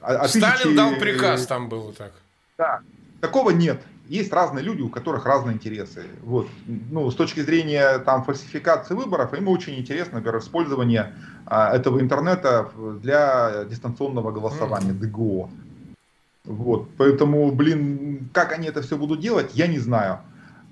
[0.00, 0.76] а, а Сталин тысячи...
[0.76, 2.12] дал приказ, там было так.
[2.56, 2.82] Да,
[3.20, 6.02] такого нет есть разные люди, у которых разные интересы.
[6.22, 6.48] Вот.
[6.66, 11.14] Ну, с точки зрения там, фальсификации выборов, им очень интересно, например, использование
[11.46, 12.70] а, этого интернета
[13.02, 15.50] для дистанционного голосования, ДГО.
[16.44, 16.88] Вот.
[16.96, 20.20] Поэтому, блин, как они это все будут делать, я не знаю.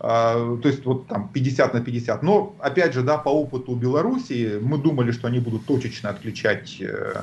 [0.01, 2.23] А, то есть вот там 50 на 50.
[2.23, 7.23] Но, опять же, да, по опыту Белоруссии, мы думали, что они будут точечно отключать э,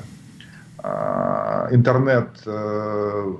[0.78, 3.34] а, интернет э,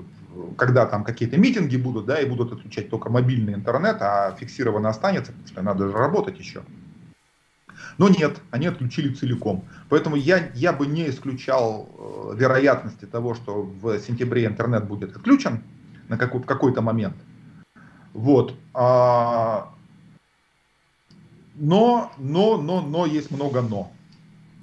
[0.57, 5.31] когда там какие-то митинги будут, да, и будут отключать только мобильный интернет, а фиксированно останется,
[5.31, 6.63] потому что надо же работать еще.
[7.97, 9.65] Но нет, они отключили целиком.
[9.89, 15.63] Поэтому я, я бы не исключал э, вероятности того, что в сентябре интернет будет отключен
[16.09, 17.15] на какой, в какой-то момент.
[18.13, 18.55] Вот.
[18.73, 19.73] А,
[21.55, 23.91] но, но, но, но есть много но.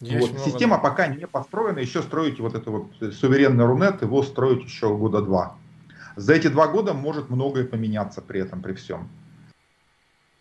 [0.00, 0.30] Есть вот.
[0.32, 0.82] много Система но.
[0.82, 5.56] пока не построена, еще строить вот это вот суверенный Рунет, его строить еще года два.
[6.16, 9.08] За эти два года может многое поменяться при этом, при всем.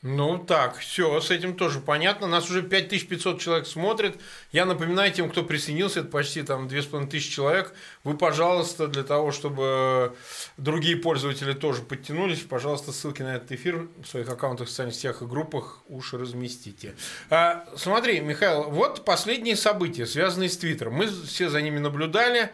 [0.04, 2.26] Ну так, все, с этим тоже понятно.
[2.26, 4.20] Нас уже 5500 человек смотрит.
[4.52, 7.74] Я напоминаю тем, кто присоединился, это почти там 2500 человек.
[8.04, 10.16] Вы, пожалуйста, для того, чтобы
[10.58, 15.22] другие пользователи тоже подтянулись, пожалуйста, ссылки на этот эфир в своих аккаунтах, в социальных сетях
[15.22, 16.96] и группах уж разместите.
[17.30, 20.96] А, смотри, Михаил, вот последние события, связанные с Твиттером.
[20.96, 22.50] Мы все за ними наблюдали.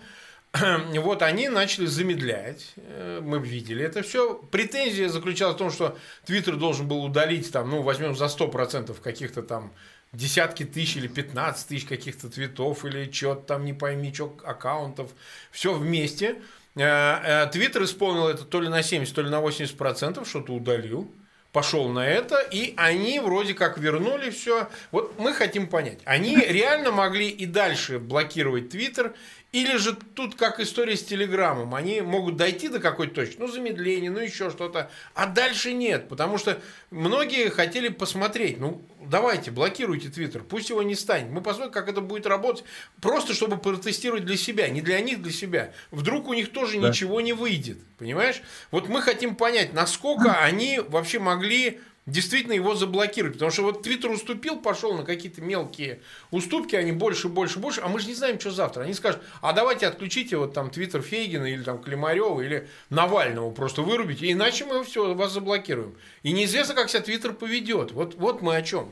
[1.02, 4.36] вот они начали замедлять, э, мы видели это все.
[4.36, 9.42] Претензия заключалась в том, что Твиттер должен был удалить, там, ну, возьмем за 100% каких-то
[9.42, 9.74] там
[10.14, 15.12] десятки тысяч или 15 тысяч каких-то твитов или что-то там, не пойми, что аккаунтов,
[15.52, 16.38] все вместе.
[16.76, 21.12] Э, э, Твиттер исполнил это то ли на 70, то ли на 80%, что-то удалил
[21.58, 24.68] пошел на это, и они вроде как вернули все.
[24.92, 29.16] Вот мы хотим понять, они реально могли и дальше блокировать Твиттер,
[29.54, 34.12] или же тут как история с Телеграмом, они могут дойти до какой-то точки, ну замедление,
[34.12, 36.60] ну еще что-то, а дальше нет, потому что
[36.92, 42.02] многие хотели посмотреть, ну давайте, блокируйте Твиттер, пусть его не станет, мы посмотрим, как это
[42.02, 42.66] будет работать,
[43.02, 45.72] просто чтобы протестировать для себя, не для них, для себя.
[45.92, 46.90] Вдруг у них тоже да.
[46.90, 48.42] ничего не выйдет, понимаешь?
[48.70, 53.36] Вот мы хотим понять, насколько они вообще могли действительно его заблокировать.
[53.36, 57.90] Потому что вот Твиттер уступил, пошел на какие-то мелкие уступки, они больше, больше, больше, а
[57.90, 58.84] мы же не знаем, что завтра.
[58.84, 63.82] Они скажут, а давайте отключите вот там Твиттер Фейгина или там Климарева или Навального просто
[63.84, 65.96] вырубите, иначе мы все, вас заблокируем.
[66.24, 67.92] И неизвестно, как себя Твиттер поведет.
[67.92, 68.92] Вот, вот мы о чем.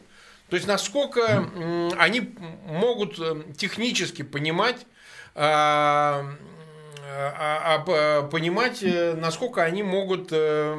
[0.50, 1.50] То есть, насколько
[1.98, 2.36] они
[2.68, 4.86] могут э, технически понимать
[7.08, 10.76] а, а, а, понимать, э, насколько они могут э,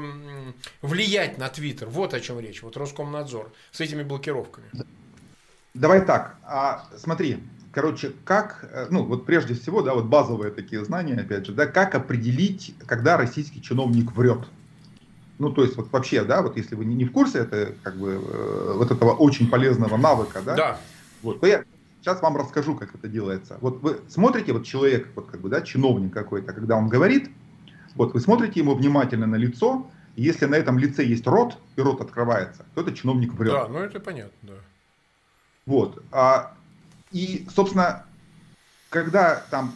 [0.82, 1.88] влиять на Твиттер.
[1.88, 2.62] Вот о чем речь.
[2.62, 4.66] Вот Роскомнадзор с этими блокировками.
[5.74, 6.36] Давай так.
[6.42, 7.38] А, смотри,
[7.72, 11.66] короче, как, э, ну вот прежде всего, да, вот базовые такие знания, опять же, да,
[11.66, 14.40] как определить, когда российский чиновник врет.
[15.38, 18.16] Ну, то есть, вот вообще, да, вот если вы не в курсе, это как бы
[18.74, 20.80] вот этого очень полезного навыка, да, да.
[21.22, 21.64] вот, то я
[22.07, 23.59] Сейчас вам расскажу, как это делается.
[23.61, 27.33] Вот вы смотрите, вот человек, вот как бы, да, чиновник какой-то, когда он говорит,
[27.97, 31.81] вот вы смотрите ему внимательно на лицо, и если на этом лице есть рот, и
[31.81, 33.53] рот открывается, то это чиновник врет.
[33.53, 34.53] Да, ну это понятно, да.
[35.66, 36.01] Вот.
[36.12, 36.55] А,
[37.11, 38.05] и, собственно,
[38.88, 39.75] когда там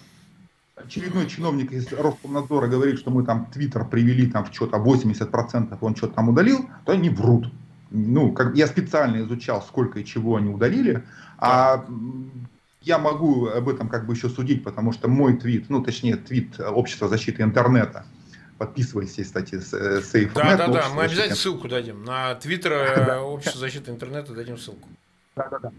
[0.76, 5.96] очередной чиновник из Роскомнадзора говорит, что мы там Твиттер привели там в что-то 80%, он
[5.96, 7.52] что-то там удалил, то они врут
[7.90, 11.04] ну, как я специально изучал, сколько и чего они удалили,
[11.38, 11.84] а
[12.82, 16.58] я могу об этом как бы еще судить, потому что мой твит, ну, точнее, твит
[16.60, 18.04] Общества защиты интернета,
[18.58, 20.30] подписывайся, кстати, с Safe.
[20.34, 22.04] Да, да, да, мы обязательно ссылку дадим.
[22.04, 24.88] На твиттер э, Общества защиты интернета дадим ссылку.
[25.36, 25.72] Да, да, да.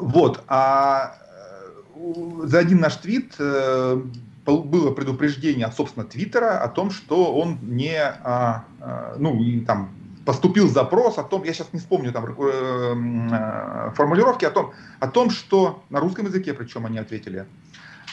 [0.00, 1.18] Вот, а
[2.42, 4.02] за один наш твит э,
[4.44, 8.64] было предупреждение от, собственно, Твиттера о том, что он не, а,
[9.18, 9.90] ну, там
[10.26, 15.30] поступил запрос о том, я сейчас не вспомню там э, формулировки, о том, о том,
[15.30, 17.46] что на русском языке, причем они ответили,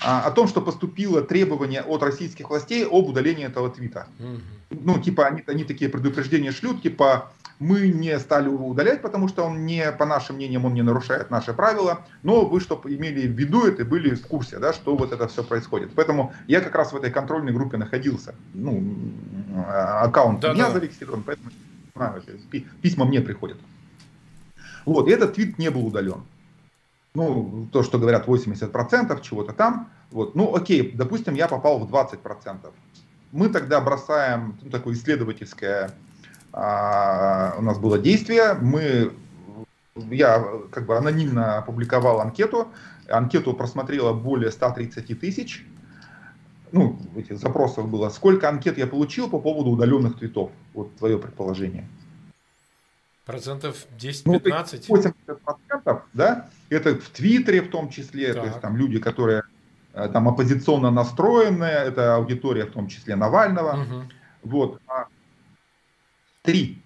[0.02, 4.08] а, о том, что поступило требование от российских властей об удалении этого твита.
[4.20, 4.80] Угу.
[4.84, 9.46] Ну, типа, они, они такие предупреждения шлют, типа, мы не стали его удалять, потому что
[9.46, 13.32] он не, по нашим мнениям, он не нарушает наши правила, но вы, чтобы имели в
[13.32, 15.92] виду это, были в курсе, да, что вот это все происходит.
[15.96, 18.36] Поэтому я как раз в этой контрольной группе находился.
[18.54, 18.84] Ну,
[19.56, 20.72] аккаунт да, у меня да.
[20.72, 21.63] зарегистрирован, поэтому а,
[22.82, 23.58] письма мне приходят.
[24.86, 26.24] Вот, и этот твит не был удален.
[27.16, 29.90] Ну, то, что говорят 80% чего-то там.
[30.12, 32.72] Вот, ну, окей, допустим, я попал в 20%.
[33.32, 35.94] Мы тогда бросаем ну, такое исследовательское
[36.52, 38.54] а, у нас было действие.
[38.54, 39.12] Мы,
[39.96, 42.68] я как бы анонимно опубликовал анкету.
[43.10, 45.66] Анкету просмотрело более 130 тысяч.
[46.74, 48.10] Ну, этих запросов было.
[48.10, 50.52] Сколько анкет я получил по поводу удаленных твитов?
[50.74, 51.88] Вот твое предположение.
[53.26, 54.86] Процентов 10-15?
[54.90, 56.50] Ну, 80%, да?
[56.70, 58.42] Это в Твиттере в том числе, так.
[58.42, 59.44] то есть там люди, которые
[59.94, 63.84] э, там оппозиционно настроенные, это аудитория в том числе Навального.
[63.84, 64.02] Угу.
[64.44, 64.82] Вот.
[64.88, 65.06] А
[66.42, 66.82] Три.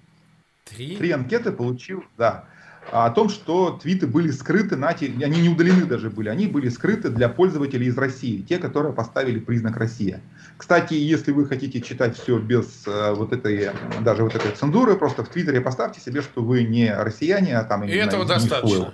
[0.66, 0.98] Три?
[0.98, 2.46] Три анкеты получил, да.
[2.92, 7.10] О том, что твиты были скрыты, на они не удалены даже были, они были скрыты
[7.10, 10.22] для пользователей из России, те, которые поставили признак Россия.
[10.58, 13.72] Кстати, если вы хотите читать все без э, вот этой,
[14.02, 17.84] даже вот этой цензуры, просто в Твиттере поставьте себе, что вы не россияне, а там...
[17.84, 18.94] И этого достаточно.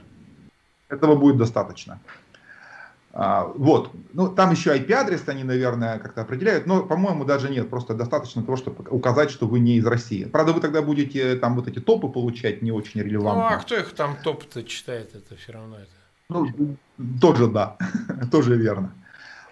[0.90, 2.00] Этого будет достаточно.
[3.16, 3.92] А, вот.
[4.14, 7.70] Ну, там еще IP-адрес они, наверное, как-то определяют, но, по-моему, даже нет.
[7.70, 10.26] Просто достаточно того, чтобы указать, что вы не из России.
[10.26, 13.50] Правда, вы тогда будете там вот эти топы получать не очень релевантно.
[13.50, 15.92] Ну, а кто их там топ-то читает, это все равно это.
[16.30, 16.76] Ну,
[17.22, 17.78] тоже да,
[18.32, 18.92] тоже верно.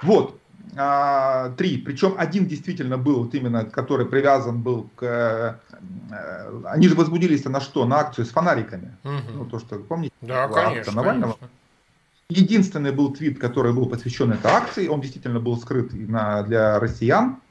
[0.01, 0.39] Вот.
[0.75, 1.77] А, три.
[1.77, 5.59] Причем один действительно был, вот именно, который привязан был к...
[6.11, 7.85] Э, они же возбудились на что?
[7.85, 8.95] На акцию с фонариками.
[9.03, 9.33] Угу.
[9.33, 10.13] Ну, то, что, помните?
[10.21, 10.93] Да, конечно.
[10.93, 11.33] Навального.
[11.33, 11.60] Конечно.
[12.31, 17.41] Единственный был твит, который был посвящен этой акции, он действительно был скрыт на, для россиян.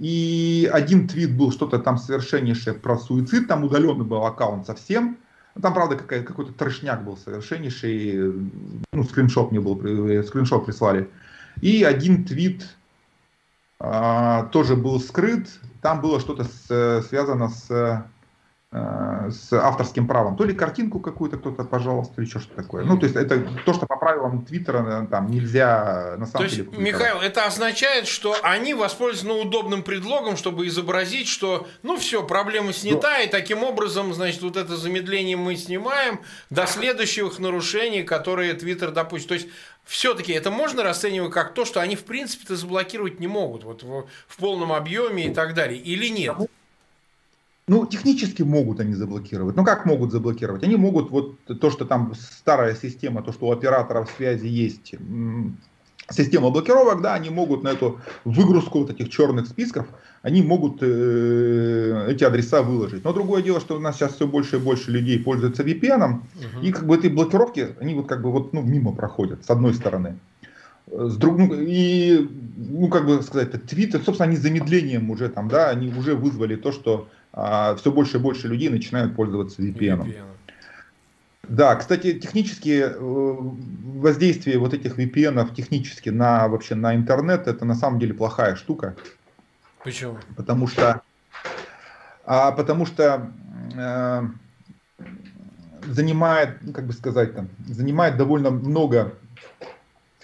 [0.00, 5.16] И один твит был что-то там совершеннейшее про суицид, там удаленный был аккаунт совсем.
[5.62, 8.34] Там, правда, какой-то трешняк был совершеннейший,
[8.92, 9.76] ну, скриншот мне был,
[10.24, 11.08] скриншот прислали.
[11.60, 12.76] И один твит
[13.78, 15.48] а, тоже был скрыт,
[15.80, 16.44] там было что-то
[17.02, 18.02] связано с Э,
[19.30, 20.36] с авторским правом.
[20.36, 22.84] То ли картинку какую-то кто-то, пожалуйста, или еще что-то такое.
[22.84, 26.54] Ну, то есть это то, что по правилам Твиттера э, там нельзя на самом то
[26.54, 26.68] деле.
[26.70, 32.24] Есть, Михаил, это означает, что они воспользуются ну, удобным предлогом, чтобы изобразить, что ну все,
[32.24, 33.24] проблема снята, Но...
[33.24, 39.28] и таким образом, значит, вот это замедление мы снимаем до следующих нарушений, которые Твиттер допустит.
[39.28, 39.48] То есть
[39.84, 44.06] все-таки это можно расценивать как то, что они в принципе-то заблокировать не могут вот в,
[44.26, 46.36] в полном объеме и так далее, или нет?
[47.68, 49.56] Ну, технически могут они заблокировать.
[49.56, 50.62] Ну, как могут заблокировать?
[50.62, 54.94] Они могут, вот то, что там старая система, то, что у операторов связи есть
[56.10, 59.86] система блокировок, да, они могут на эту выгрузку вот этих черных списков,
[60.22, 63.04] они могут э, эти адреса выложить.
[63.04, 66.20] Но другое дело, что у нас сейчас все больше и больше людей пользуются VPN, угу.
[66.62, 69.74] и как бы эти блокировки, они вот как бы вот ну, мимо проходят, с одной
[69.74, 70.18] стороны.
[70.88, 75.70] С друг, ну, и, ну, как бы сказать, Twitter, собственно, они замедлением уже там, да,
[75.70, 80.06] они уже вызвали то, что все больше и больше людей начинают пользоваться VPN.
[80.06, 80.24] VPN.
[81.48, 87.74] Да, кстати, технически э, воздействие вот этих VPN технически на вообще на интернет это на
[87.74, 88.96] самом деле плохая штука.
[89.84, 90.18] Почему?
[90.36, 91.02] Потому что,
[92.24, 93.30] а, потому что
[93.76, 94.22] э,
[95.86, 99.14] занимает, как бы сказать там, занимает довольно много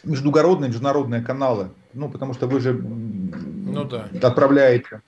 [0.03, 1.69] междугородные, международные каналы.
[1.95, 4.09] Ну, потому что вы же ну, да.
[4.21, 5.03] отправляете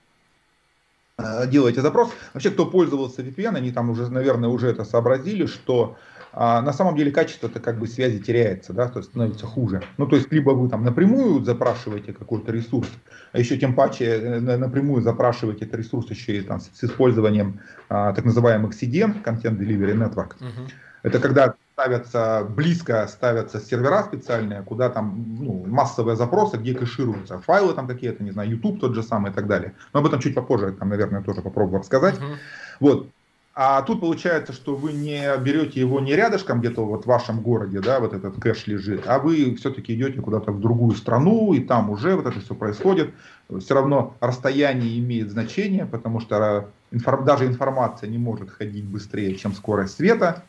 [1.46, 2.10] делаете запрос.
[2.32, 5.96] Вообще, кто пользовался VPN, они там уже, наверное, уже это сообразили, что
[6.36, 9.82] а, на самом деле качество-то как бы связи теряется, да, то есть становится хуже.
[9.98, 12.88] Ну, то есть, либо вы там напрямую запрашиваете какой-то ресурс,
[13.32, 17.60] а еще тем паче э, напрямую запрашиваете этот ресурс еще и там с, с использованием
[17.88, 20.36] а, так называемых CDN, Content Delivery Network.
[20.40, 20.68] Uh-huh.
[21.04, 27.74] Это когда ставятся, близко ставятся сервера специальные, куда там ну, массовые запросы, где кэшируются файлы
[27.74, 29.74] там какие-то, не знаю, YouTube тот же самый и так далее.
[29.92, 32.14] Но об этом чуть попозже, там, наверное, тоже попробую рассказать.
[32.14, 32.36] Uh-huh.
[32.78, 33.08] Вот.
[33.56, 37.80] А тут получается, что вы не берете его не рядышком где-то вот в вашем городе,
[37.80, 41.90] да, вот этот кэш лежит, а вы все-таки идете куда-то в другую страну, и там
[41.90, 43.14] уже вот это все происходит.
[43.60, 49.52] Все равно расстояние имеет значение, потому что информ, даже информация не может ходить быстрее, чем
[49.52, 50.44] скорость света.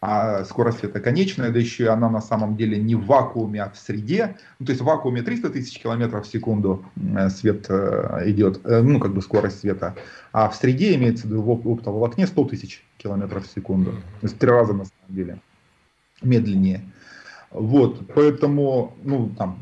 [0.00, 3.70] А скорость света конечная, да еще и она на самом деле не в вакууме, а
[3.70, 4.36] в среде.
[4.58, 8.80] Ну, то есть в вакууме 300 тысяч километров в секунду э, свет э, идет, э,
[8.80, 9.94] ну, как бы скорость света,
[10.32, 13.92] а в среде имеется в виду в оптоволокне 100 тысяч километров в секунду.
[13.92, 15.40] То есть три раза на самом деле
[16.22, 16.82] медленнее.
[17.50, 19.58] Вот, поэтому, ну, там,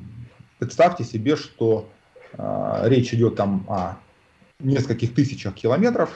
[0.60, 1.88] представьте себе, что
[2.34, 3.96] э, речь идет там о
[4.60, 6.10] нескольких тысячах километров,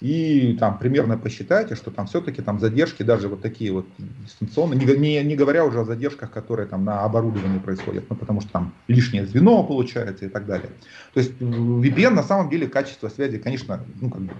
[0.00, 4.96] и там примерно посчитайте, что там все-таки там задержки, даже вот такие вот дистанционные, не,
[4.96, 8.74] не, не говоря уже о задержках, которые там на оборудовании происходят, ну потому что там
[8.86, 10.70] лишнее звено получается и так далее.
[11.14, 14.32] То есть VPN на самом деле качество связи, конечно, ну как бы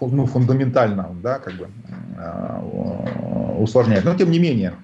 [0.00, 1.68] ну, фундаментально, да, как бы
[2.16, 4.04] э, усложняет.
[4.04, 4.74] Но тем не менее.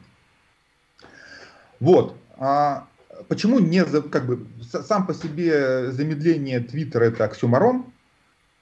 [1.78, 2.16] Вот.
[2.36, 2.86] А
[3.28, 7.86] почему не, как бы, сам по себе замедление Твиттера это оксюмарон,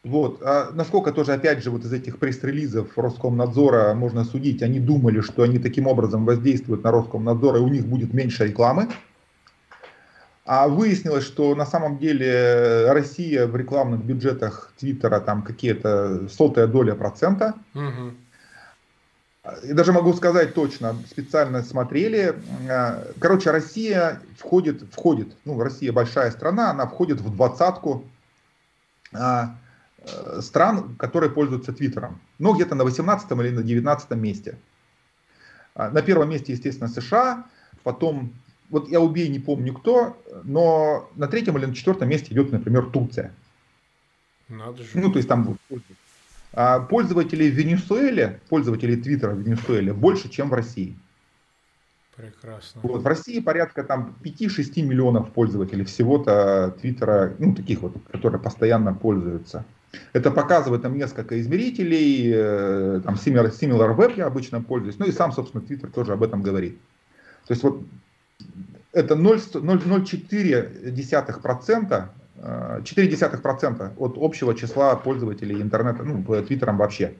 [0.05, 0.41] вот.
[0.43, 5.43] А насколько тоже, опять же, вот из этих пресс-релизов Роскомнадзора можно судить, они думали, что
[5.43, 8.89] они таким образом воздействуют на Роскомнадзор, и у них будет меньше рекламы.
[10.45, 16.95] А выяснилось, что на самом деле Россия в рекламных бюджетах Твиттера там какие-то сотая доля
[16.95, 17.55] процента.
[17.75, 18.15] Угу.
[19.65, 22.35] И даже могу сказать точно, специально смотрели.
[23.19, 28.05] Короче, Россия входит, входит, ну, Россия большая страна, она входит в двадцатку
[29.13, 29.55] а,
[30.40, 32.21] стран, которые пользуются Твиттером.
[32.38, 34.59] Но где-то на 18 или на 19 месте.
[35.75, 37.47] А, на первом месте, естественно, США,
[37.83, 38.33] потом,
[38.71, 42.87] вот я убей, не помню кто, но на третьем или на четвертом месте идет, например,
[42.87, 43.33] Турция.
[44.49, 44.88] Надо же.
[44.94, 45.57] Ну, то есть там
[46.53, 50.97] а пользователей в Венесуэле, пользователей Твиттера в Венесуэле больше, чем в России.
[52.16, 52.81] Прекрасно.
[52.83, 58.92] Вот, в России порядка там 5-6 миллионов пользователей всего-то Твиттера, ну, таких вот, которые постоянно
[58.92, 59.64] пользуются.
[60.12, 65.33] Это показывает там несколько измерителей, э, там Similar, Web я обычно пользуюсь, ну и сам,
[65.33, 66.79] собственно, Twitter тоже об этом говорит.
[67.46, 67.83] То есть вот
[68.92, 69.62] это 0,04%,
[72.37, 77.14] 0,4% э, от общего числа пользователей интернета, ну, Твиттером вообще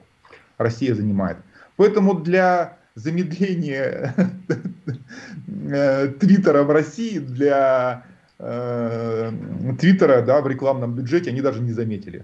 [0.57, 1.37] Россия занимает.
[1.75, 4.13] Поэтому для замедления
[5.47, 8.03] э, Твиттера в России, для
[8.37, 12.23] Твиттера да, в рекламном бюджете они даже не заметили.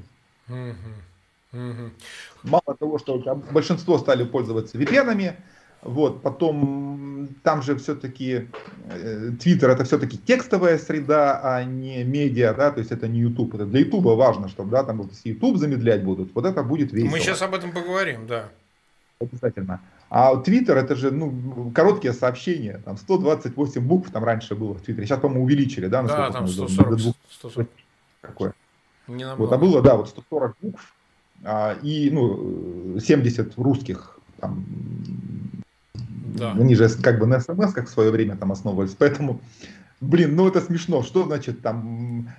[2.44, 3.18] Мало того, что
[3.52, 5.36] большинство стали пользоваться VPN,
[5.82, 8.48] вот, потом там же все-таки
[8.90, 13.54] э, Twitter это все-таки текстовая среда, а не медиа, да, то есть это не YouTube.
[13.54, 17.12] Это для YouTube важно, чтобы, да, там, если YouTube замедлять будут, вот это будет весело.
[17.12, 18.50] Мы сейчас об этом поговорим, да.
[19.20, 19.80] Обязательно.
[20.10, 25.06] А Twitter это же, ну, короткие сообщения, там 128 букв там раньше было в Твиттере,
[25.06, 26.02] сейчас, по-моему, увеличили, да?
[26.02, 27.16] Да, там 140.
[27.30, 27.70] 140.
[28.22, 28.54] Какое?
[29.08, 30.94] Не вот, а было, да, вот 140 букв
[31.44, 34.20] а, и ну, 70 русских.
[34.40, 34.66] Там,
[35.94, 36.52] да.
[36.52, 38.96] Они же как бы на смс как в свое время там основывались.
[38.98, 39.40] Поэтому,
[40.02, 41.04] блин, ну это смешно.
[41.04, 42.30] Что значит там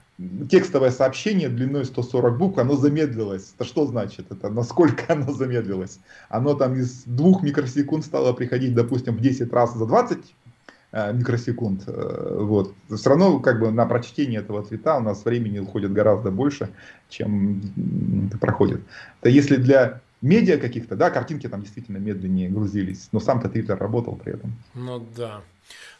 [0.50, 3.52] текстовое сообщение длиной 140 букв, оно замедлилось.
[3.54, 4.30] Это что значит?
[4.30, 6.00] Это насколько оно замедлилось?
[6.28, 10.45] Оно там из двух микросекунд стало приходить, допустим, в 10 раз за 20 Э,
[11.12, 11.82] микросекунд.
[11.86, 12.74] Э, вот.
[12.94, 16.70] Все равно как бы на прочтение этого цвета у нас времени уходит гораздо больше,
[17.08, 17.60] чем
[18.40, 18.80] проходит.
[19.20, 24.16] Это если для медиа каких-то, да, картинки там действительно медленнее грузились, но сам-то Твиттер работал
[24.16, 24.52] при этом.
[24.74, 25.42] Ну да.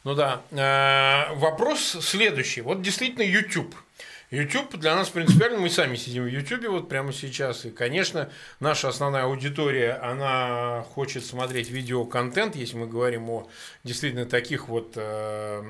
[0.04, 0.42] Ну да.
[0.50, 2.62] Э, вопрос следующий.
[2.62, 3.74] Вот действительно YouTube–
[4.30, 8.88] YouTube для нас принципиально, мы сами сидим в YouTube вот прямо сейчас, и, конечно, наша
[8.88, 13.48] основная аудитория, она хочет смотреть видеоконтент, если мы говорим о
[13.84, 15.62] действительно таких вот, э,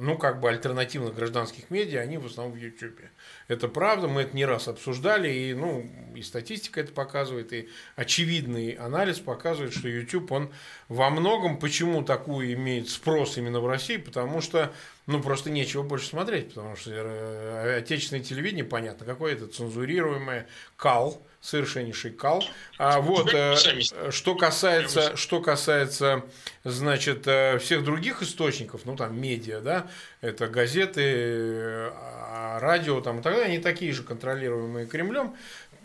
[0.00, 3.00] ну, как бы альтернативных гражданских медиа, они в основном в YouTube.
[3.48, 8.72] Это правда, мы это не раз обсуждали, и, ну, и статистика это показывает, и очевидный
[8.72, 10.50] анализ показывает, что YouTube, он
[10.88, 14.72] во многом, почему такую имеет спрос именно в России, потому что,
[15.06, 21.22] ну, просто нечего больше смотреть, потому что э, отечественное телевидение, понятно, какое это цензурируемое, кал,
[21.44, 22.42] совершеннейший кал.
[22.78, 23.54] А вот э,
[24.10, 26.24] что касается, что касается,
[26.64, 29.86] значит, э, всех других источников, ну там медиа, да,
[30.22, 35.34] это газеты, а, радио там и так далее, они такие же контролируемые Кремлем,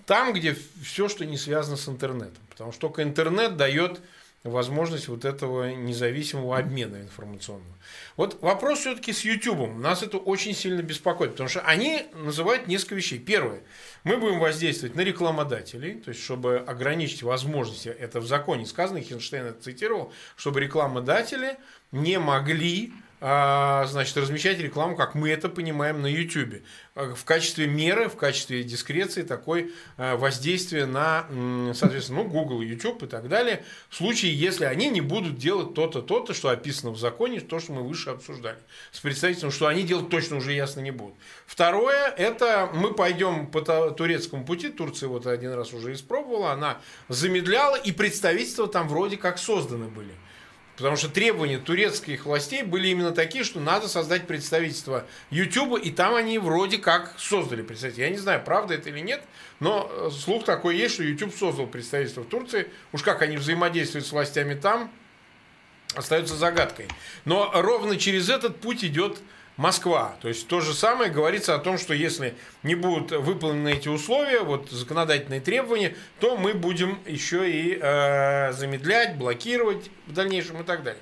[0.06, 4.02] там, где все, что не связано с интернетом, потому что только интернет дает
[4.44, 7.74] возможность вот этого независимого обмена информационного.
[8.16, 9.76] Вот вопрос все-таки с YouTube.
[9.78, 13.20] Нас это очень сильно беспокоит, потому что они называют несколько вещей.
[13.20, 13.62] Первое.
[14.04, 19.46] Мы будем воздействовать на рекламодателей, то есть, чтобы ограничить возможности, это в законе сказано, Хинштейн
[19.46, 21.58] это цитировал, чтобы рекламодатели
[21.92, 26.62] не могли значит, размещать рекламу, как мы это понимаем на YouTube.
[26.96, 31.26] А, в качестве меры, в качестве дискреции такой а, воздействия на,
[31.74, 36.02] соответственно, ну, Google, YouTube и так далее, в случае, если они не будут делать то-то,
[36.02, 38.60] то-то, что описано в законе, то, что мы выше обсуждали.
[38.92, 41.16] С представителем, что они делать точно уже ясно не будут.
[41.46, 43.62] Второе, это мы пойдем по
[43.92, 49.38] турецкому пути, Турция вот один раз уже испробовала, она замедляла, и представительства там вроде как
[49.38, 50.14] созданы были.
[50.80, 56.16] Потому что требования турецких властей были именно такие, что надо создать представительство YouTube, и там
[56.16, 58.04] они вроде как создали представительство.
[58.04, 59.22] Я не знаю, правда это или нет,
[59.60, 62.70] но э, слух такой есть, что YouTube создал представительство в Турции.
[62.94, 64.90] Уж как они взаимодействуют с властями там,
[65.96, 66.88] остается загадкой.
[67.26, 69.20] Но ровно через этот путь идет
[69.60, 70.16] Москва.
[70.22, 72.34] То есть то же самое говорится о том, что если
[72.64, 79.18] не будут выполнены эти условия, вот законодательные требования, то мы будем еще и э, замедлять,
[79.18, 81.02] блокировать в дальнейшем и так далее.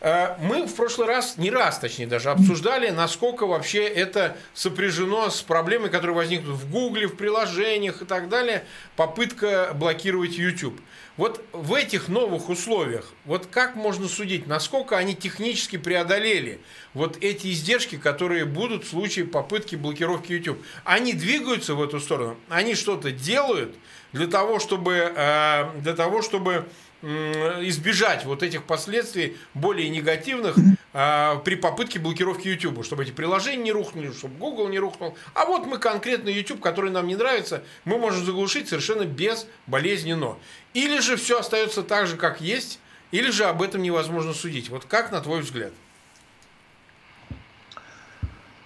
[0.00, 5.42] Э, мы в прошлый раз, не раз точнее даже, обсуждали, насколько вообще это сопряжено с
[5.42, 10.80] проблемой, которые возникнут в Гугле, в приложениях и так далее, попытка блокировать YouTube.
[11.16, 16.60] Вот в этих новых условиях, вот как можно судить, насколько они технически преодолели
[16.94, 20.62] вот эти издержки, которые будут в случае попытки блокировки YouTube?
[20.84, 23.74] Они двигаются в эту сторону, они что-то делают
[24.12, 26.68] для того, чтобы, э, для того, чтобы
[27.02, 30.56] избежать вот этих последствий более негативных
[30.92, 35.16] а, при попытке блокировки YouTube, чтобы эти приложения не рухнули, чтобы Google не рухнул.
[35.34, 40.36] А вот мы конкретно YouTube, который нам не нравится, мы можем заглушить совершенно безболезненно.
[40.74, 42.80] Или же все остается так же, как есть,
[43.12, 44.68] или же об этом невозможно судить.
[44.70, 45.72] Вот как на твой взгляд?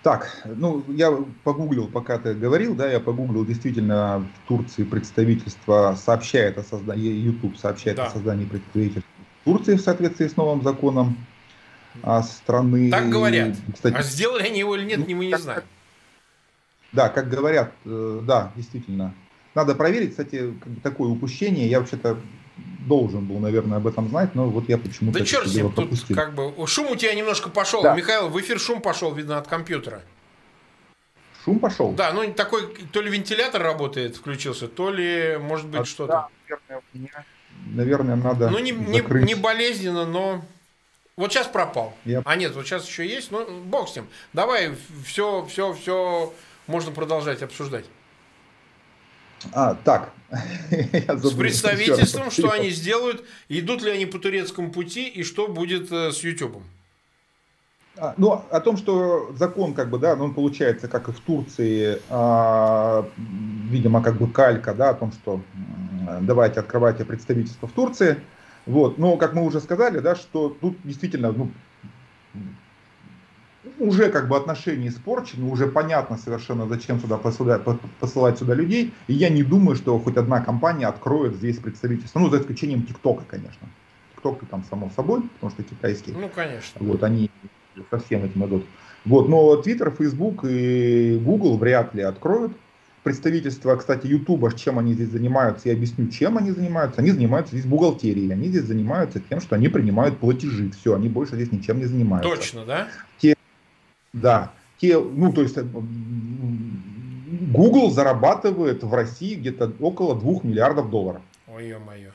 [0.02, 6.58] Так, ну, я погуглил, пока ты говорил, да, я погуглил, действительно, в Турции представительство сообщает
[6.58, 8.06] о создании, YouTube сообщает да.
[8.06, 11.16] о создании представительства в Турции в соответствии с новым законом
[12.02, 12.90] а, страны.
[12.90, 13.56] Так говорят.
[13.72, 15.62] Кстати, а сделали они его или нет, ну, мы не знаем.
[16.92, 19.14] Да, как говорят, э, да, действительно.
[19.54, 21.68] Надо проверить, кстати, такое упущение.
[21.68, 22.18] Я вообще-то
[22.56, 25.18] должен был, наверное, об этом знать, но вот я почему-то...
[25.18, 26.52] Да черт с ним, тут как бы...
[26.66, 27.82] Шум у тебя немножко пошел.
[27.82, 27.94] Да.
[27.94, 30.02] Михаил, в эфир шум пошел, видно, от компьютера.
[31.44, 31.92] Шум пошел?
[31.92, 36.28] Да, ну такой, то ли вентилятор работает, включился, то ли, может быть, а, что-то.
[36.48, 37.24] Да, наверное, меня,
[37.74, 40.44] наверное, надо Ну, не, не, не болезненно, но...
[41.16, 41.94] Вот сейчас пропал.
[42.04, 42.22] Я...
[42.24, 44.06] А нет, вот сейчас еще есть, но бог с ним.
[44.32, 44.74] Давай,
[45.04, 46.32] все, все, все
[46.66, 47.84] можно продолжать обсуждать.
[49.52, 50.12] А, так.
[50.70, 56.10] С представительством, что они сделают, идут ли они по турецкому пути и что будет э,
[56.10, 56.62] с YouTube?
[57.98, 61.20] А, ну, о том, что закон, как бы, да, ну, он получается, как и в
[61.20, 65.42] Турции, а, видимо, как бы калька, да, о том, что
[66.22, 68.18] давайте открывайте представительство в Турции.
[68.64, 71.50] Вот, но, как мы уже сказали, да, что тут действительно, ну,
[73.78, 77.62] уже как бы отношения испорчены, уже понятно совершенно, зачем сюда посылать,
[78.00, 78.92] посылать сюда людей.
[79.06, 82.18] И я не думаю, что хоть одна компания откроет здесь представительство.
[82.18, 83.68] Ну, за исключением ТикТока, конечно.
[84.14, 86.12] ТикТок там само собой, потому что китайский.
[86.12, 86.80] Ну, конечно.
[86.80, 87.30] Вот, они
[87.90, 88.64] совсем этим идут.
[89.04, 92.52] Вот, но Twitter, Facebook и Google вряд ли откроют.
[93.02, 97.00] Представительство, кстати, Ютуба, чем они здесь занимаются, я объясню, чем они занимаются.
[97.00, 100.70] Они занимаются здесь бухгалтерией, они здесь занимаются тем, что они принимают платежи.
[100.70, 102.30] Все, они больше здесь ничем не занимаются.
[102.30, 102.88] Точно, да?
[103.18, 103.34] Те
[104.12, 105.64] да, те, ну то есть э,
[107.52, 111.22] Google зарабатывает в России где-то около 2 миллиардов долларов.
[111.48, 112.12] Ой, мое.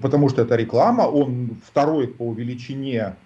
[0.00, 3.16] Потому что это реклама, он второй по величине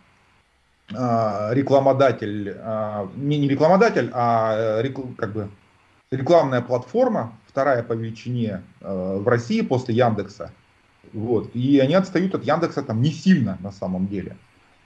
[0.90, 5.48] э, рекламодатель, э, не, не рекламодатель, а э, как бы
[6.10, 10.52] рекламная платформа, вторая по величине э, в России после Яндекса.
[11.12, 11.54] Вот.
[11.54, 14.36] И они отстают от Яндекса там не сильно на самом деле.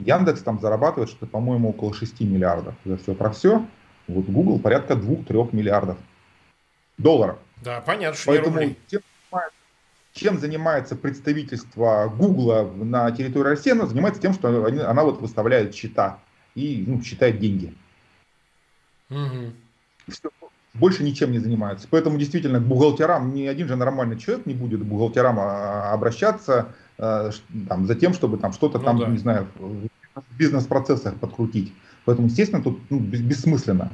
[0.03, 3.67] Яндекс там зарабатывает что-то, по-моему, около 6 миллиардов за все про все.
[4.09, 5.97] Вот Google порядка 2-3 миллиардов
[6.99, 7.39] долларов.
[7.63, 9.01] Да, понятно, что Поэтому тем,
[10.13, 15.75] чем занимается представительство Google на территории России, оно занимается тем, что они, она вот выставляет
[15.75, 16.19] счета
[16.55, 17.75] и ну, считает деньги.
[19.09, 19.53] Угу.
[20.09, 20.31] Все,
[20.75, 21.87] больше ничем не занимается.
[21.91, 26.53] Поэтому действительно к бухгалтерам ни один же нормальный человек не будет к бухгалтерам а, обращаться
[26.61, 29.07] Э, там, за тем, чтобы там что-то ну, там, да.
[29.07, 31.73] не знаю, в бизнес-процессах подкрутить.
[32.05, 33.91] Поэтому, естественно, тут ну, бессмысленно.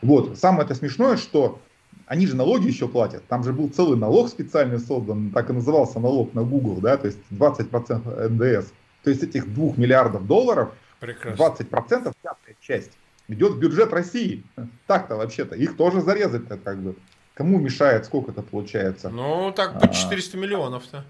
[0.00, 0.38] Вот.
[0.38, 1.60] Самое это смешное, что
[2.06, 3.26] они же налоги еще платят.
[3.28, 7.06] Там же был целый налог специальный создан, так и назывался налог на Google, да, то
[7.06, 8.72] есть 20% НДС.
[9.02, 11.42] То есть этих 2 миллиардов долларов, Прекрасно.
[11.42, 12.92] 20%, пятая часть,
[13.28, 14.44] идет в бюджет России.
[14.86, 15.56] Так-то вообще-то.
[15.56, 16.96] Их тоже зарезать-то как бы.
[17.34, 19.08] Кому мешает, сколько это получается?
[19.08, 21.04] Ну, так по 400 а, миллионов-то.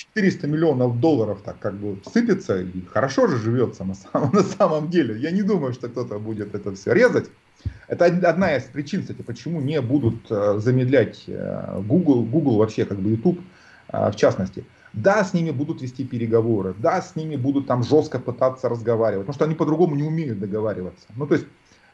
[0.00, 4.88] 400 миллионов долларов так как бы сыпется, и хорошо же живется на самом, на самом
[4.88, 5.18] деле.
[5.18, 7.30] Я не думаю, что кто-то будет это все резать.
[7.88, 12.98] Это одна из причин, кстати, почему не будут э, замедлять э, Google, Google вообще, как
[12.98, 13.40] бы YouTube
[13.92, 14.64] э, в частности.
[14.94, 19.34] Да, с ними будут вести переговоры, да, с ними будут там жестко пытаться разговаривать, потому
[19.34, 21.06] что они по-другому не умеют договариваться.
[21.14, 21.46] Ну, то есть,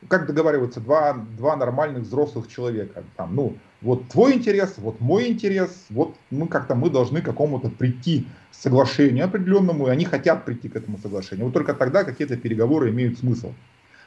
[0.09, 3.05] как договариваются два, два нормальных взрослых человека?
[3.17, 7.69] Там, ну, вот твой интерес, вот мой интерес, вот мы как-то мы должны к какому-то
[7.69, 11.47] прийти соглашению определенному, и они хотят прийти к этому соглашению.
[11.47, 13.53] Вот только тогда какие-то переговоры имеют смысл.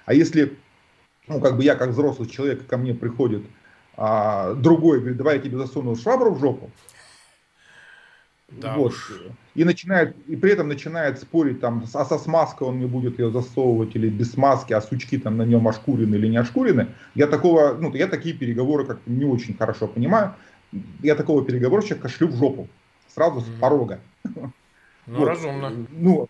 [0.05, 0.57] А если,
[1.27, 3.43] ну, как бы я как взрослый человек, ко мне приходит
[3.95, 6.71] а, другой, говорит, давай я тебе засуну швабру в жопу,
[8.51, 8.93] да вот.
[9.55, 13.31] И начинает, и при этом начинает спорить там, а со смазкой он не будет ее
[13.31, 16.87] засовывать или без смазки, а сучки там на нем ошкурены или не ошкурены.
[17.15, 20.33] Я такого, ну, я такие переговоры как не очень хорошо понимаю.
[21.01, 22.67] Я такого переговорщика шлю в жопу.
[23.07, 23.99] Сразу с порога.
[24.23, 24.51] Ну,
[25.07, 25.27] вот.
[25.27, 25.73] разумно.
[25.89, 26.29] Ну,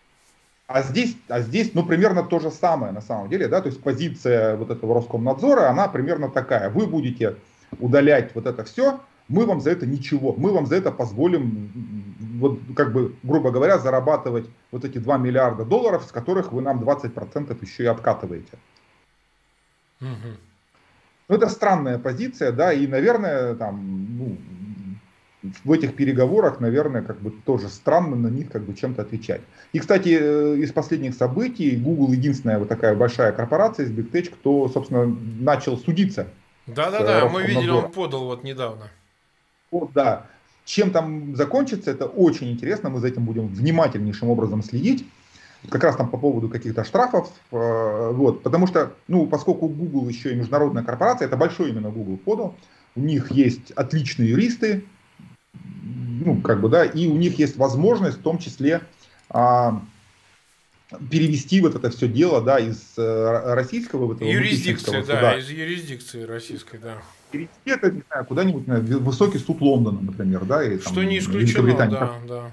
[0.68, 3.82] а здесь, а здесь, ну, примерно то же самое на самом деле, да, то есть
[3.82, 6.70] позиция вот этого Роскомнадзора, она примерно такая.
[6.70, 7.36] Вы будете
[7.80, 9.00] удалять вот это все,
[9.30, 11.72] мы вам за это ничего, мы вам за это позволим,
[12.40, 16.80] вот, как бы, грубо говоря, зарабатывать вот эти 2 миллиарда долларов, с которых вы нам
[16.80, 18.58] 20% еще и откатываете.
[20.02, 20.38] Угу.
[21.30, 24.38] Ну, это странная позиция, да, и, наверное, там, ну,
[25.64, 29.42] в этих переговорах, наверное, как бы тоже странно на них как бы чем-то отвечать.
[29.72, 34.30] И, кстати, э, из последних событий Google единственная вот такая большая корпорация из Big Tech,
[34.32, 36.28] кто, собственно, начал судиться.
[36.68, 38.90] Да-да-да, мы видели, он подал вот недавно.
[39.72, 40.28] Вот, да.
[40.66, 45.06] Чем там закончится, это очень интересно, мы за этим будем внимательнейшим образом следить.
[45.70, 50.32] Как раз там по поводу каких-то штрафов, э, вот, потому что, ну, поскольку Google еще
[50.32, 52.56] и международная корпорация, это большой именно Google подал,
[52.96, 54.86] у них есть отличные юристы,
[56.24, 58.82] ну, как бы, да, и у них есть возможность в том числе
[59.30, 59.82] а,
[61.12, 66.24] перевести вот это все дело, да, из э, российского вот этого юрисдикции, да, из юрисдикции
[66.24, 67.02] российской, да
[67.32, 71.20] перейти это, не знаю, куда-нибудь на высокий суд Лондона, например, да, и, там, Что не
[71.20, 72.52] исключено, да, да.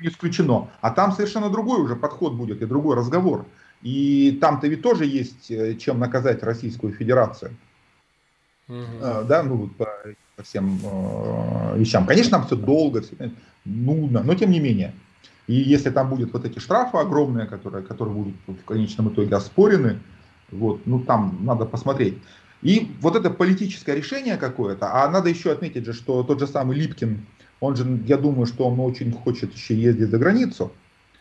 [0.00, 0.68] Не исключено.
[0.80, 3.46] А там совершенно другой уже подход будет и другой разговор.
[3.82, 7.56] И там-то ведь тоже есть э, чем наказать Российскую Федерацию.
[8.68, 9.26] Угу.
[9.28, 9.88] Да, ну вот по,
[10.36, 12.06] по всем э, вещам.
[12.06, 13.32] Конечно, там все долго, все
[13.64, 14.94] нудно, но тем не менее.
[15.46, 19.98] И если там будут вот эти штрафы огромные, которые, которые будут в конечном итоге оспорены,
[20.50, 22.18] вот, ну там надо посмотреть.
[22.62, 26.76] И вот это политическое решение какое-то, а надо еще отметить же, что тот же самый
[26.76, 27.26] Липкин,
[27.60, 30.72] он же, я думаю, что он очень хочет еще ездить за границу.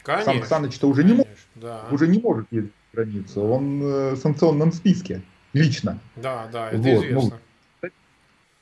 [0.04, 0.34] Конечно.
[0.34, 1.82] Сам Саныч-то уже не, может, да.
[1.92, 5.22] уже не может ездить за границу, он э, в санкционном списке,
[5.54, 6.00] лично.
[6.16, 7.40] Да, да, это вот, ну, известно.
[7.82, 7.90] Ну,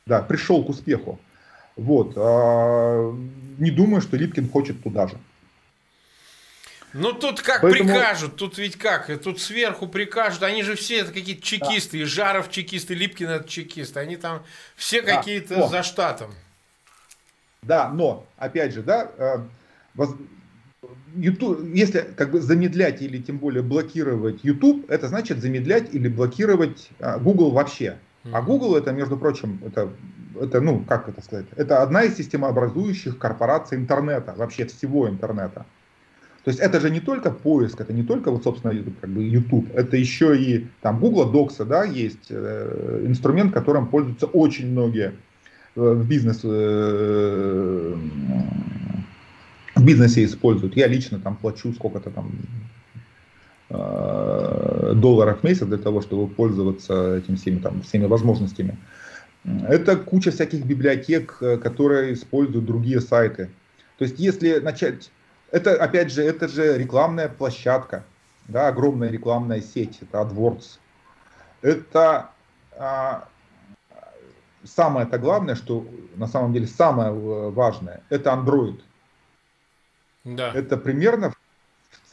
[0.06, 1.20] да, пришел к успеху.
[1.76, 2.14] Вот.
[2.18, 3.16] А,
[3.58, 5.18] не думаю, что Липкин хочет туда же.
[6.94, 7.90] Ну тут как Поэтому...
[7.90, 12.04] прикажут, тут ведь как, тут сверху прикажут, они же все это какие-то чекисты, да.
[12.04, 14.44] и Жаров чекисты, Липкин это чекист, они там
[14.76, 15.18] все да.
[15.18, 15.68] какие-то но.
[15.68, 16.34] за штатом.
[17.62, 19.38] Да, но, опять же, да, э,
[19.94, 20.16] воз...
[21.16, 26.90] YouTube, если как бы замедлять или тем более блокировать YouTube, это значит замедлять или блокировать
[27.00, 27.98] а, Google вообще.
[28.32, 29.92] А Google это, между прочим, это,
[30.40, 35.66] это, ну, как это сказать, это одна из системообразующих корпораций интернета, вообще всего интернета.
[36.44, 39.68] То есть это же не только поиск, это не только вот, собственно, как бы YouTube,
[39.74, 45.14] это еще и там Google Docs, да, есть э, инструмент, которым пользуются очень многие
[45.76, 47.96] э, в бизнес э,
[49.76, 50.76] в бизнесе используют.
[50.76, 52.32] Я лично там плачу сколько-то там
[53.70, 58.78] э, долларов в месяц для того, чтобы пользоваться этим всеми, там, всеми возможностями.
[59.68, 63.50] Это куча всяких библиотек, э, которые используют другие сайты.
[63.98, 65.12] То есть, если начать
[65.52, 68.04] это, опять же, это же рекламная площадка,
[68.48, 70.80] да, огромная рекламная сеть, это AdWords.
[71.62, 72.30] Это
[72.78, 73.28] а,
[74.64, 75.86] самое-то главное, что
[76.16, 78.80] на самом деле самое э, важное, это Android.
[80.24, 80.52] Да.
[80.54, 81.36] Это примерно в,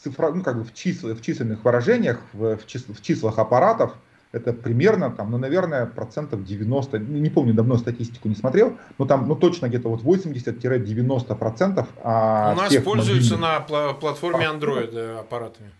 [0.02, 3.94] цифра, ну, как бы в, числа, в численных выражениях, в, в, числ, в числах аппаратов–
[4.36, 9.26] это примерно, там, ну, наверное, процентов 90, не помню, давно статистику не смотрел, но там,
[9.26, 11.88] ну, точно где-то вот 80-90 процентов.
[12.02, 13.70] А У нас пользуются мобильных...
[13.70, 15.70] на платформе Android э, аппаратами.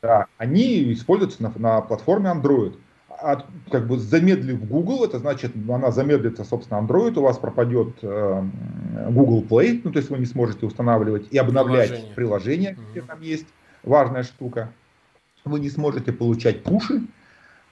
[0.00, 2.76] Да, они используются на, на платформе Android.
[3.08, 8.42] А, как бы замедлив Google, это значит, она замедлится, собственно, Android, у вас пропадет э,
[9.10, 13.20] Google Play, ну, то есть вы не сможете устанавливать и обновлять приложение, приложение где там
[13.22, 13.46] есть
[13.82, 14.72] важная штука.
[15.44, 17.02] Вы не сможете получать пуши,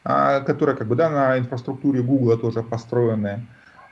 [0.04, 3.46] а, которая как бы да, на инфраструктуре Google тоже построенная.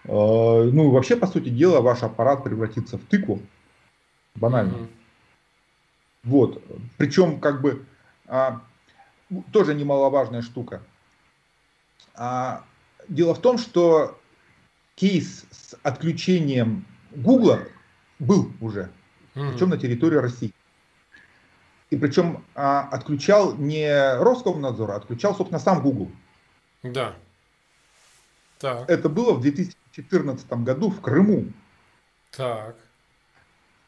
[0.05, 3.41] Ну, вообще, по сути дела, ваш аппарат превратится в тыкву.
[4.35, 4.73] банально.
[4.73, 4.89] Mm-hmm.
[6.25, 6.63] Вот,
[6.97, 7.85] причем как бы
[8.27, 8.61] а,
[9.53, 10.83] тоже немаловажная штука.
[12.15, 12.65] А,
[13.09, 14.19] дело в том, что
[14.97, 17.61] кейс с отключением Гугла
[18.19, 18.91] был уже,
[19.35, 19.53] mm-hmm.
[19.53, 20.53] причем на территории России.
[21.91, 26.11] И причем а, отключал не Роскомнадзор, а отключал, собственно, сам Google.
[26.85, 27.15] Да.
[28.59, 28.89] Так.
[28.89, 31.47] Это было в 2014 году в Крыму.
[32.31, 32.77] Так.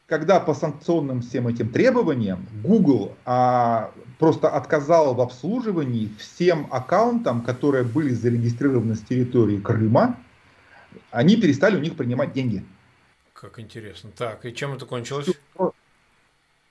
[0.05, 7.85] Когда по санкционным всем этим требованиям Google а, просто отказал в обслуживании всем аккаунтам, которые
[7.85, 10.17] были зарегистрированы с территории Крыма,
[11.09, 12.65] они перестали у них принимать деньги.
[13.33, 14.11] Как интересно.
[14.15, 15.29] Так, и чем это кончилось?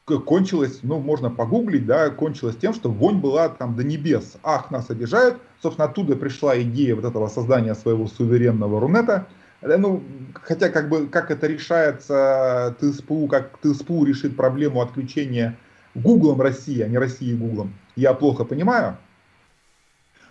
[0.06, 4.36] Кончилось, ну, можно погуглить, да, кончилось тем, что вонь была там до небес.
[4.42, 5.38] Ах, нас обижают.
[5.62, 9.28] Собственно, оттуда пришла идея вот этого создания своего суверенного Рунета.
[9.60, 10.02] Э, ну,
[10.34, 15.56] хотя, как бы, как это решается ТСПУ, как ТСПУ решит проблему отключения
[15.94, 18.96] Гуглом России, а не России Гуглом, я плохо понимаю.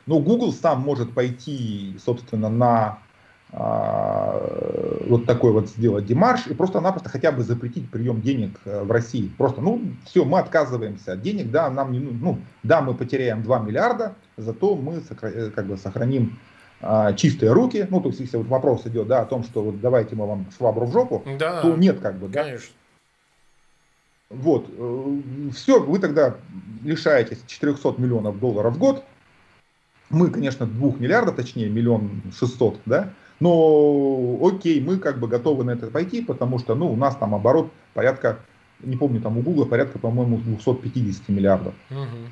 [0.05, 2.99] Но Google сам может пойти, собственно, на
[3.53, 9.29] вот такой вот сделать демарш и просто-напросто хотя бы запретить прием денег э, в России.
[9.37, 13.59] Просто, ну, все, мы отказываемся от денег, да, нам не, ну, да, мы потеряем 2
[13.59, 16.39] миллиарда, зато мы э, как бы сохраним
[16.81, 17.85] а, чистые руки.
[17.89, 20.47] Ну, то есть, если вот вопрос идет, да, о том, что вот давайте мы вам
[20.57, 22.43] швабру в жопу, да, то нет, как бы, да.
[22.43, 22.73] Конечно.
[24.29, 25.19] Вот, э,
[25.53, 26.37] все, вы тогда
[26.83, 29.03] лишаетесь 400 миллионов долларов в год.
[30.09, 35.71] Мы, конечно, 2 миллиардов, точнее, миллион шестьсот, да, но окей, мы как бы готовы на
[35.71, 38.37] это пойти, потому что ну, у нас там оборот порядка,
[38.81, 41.73] не помню, там у Google порядка, по-моему, 250 миллиардов.
[41.89, 42.29] Угу.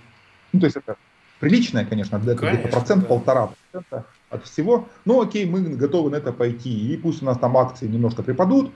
[0.53, 0.95] Ну, то есть это
[1.39, 3.07] приличное, конечно, это где-то процент, да.
[3.07, 4.88] полтора процента от всего.
[5.03, 6.93] Ну, окей, мы готовы на это пойти.
[6.93, 8.72] И пусть у нас там акции немножко припадут,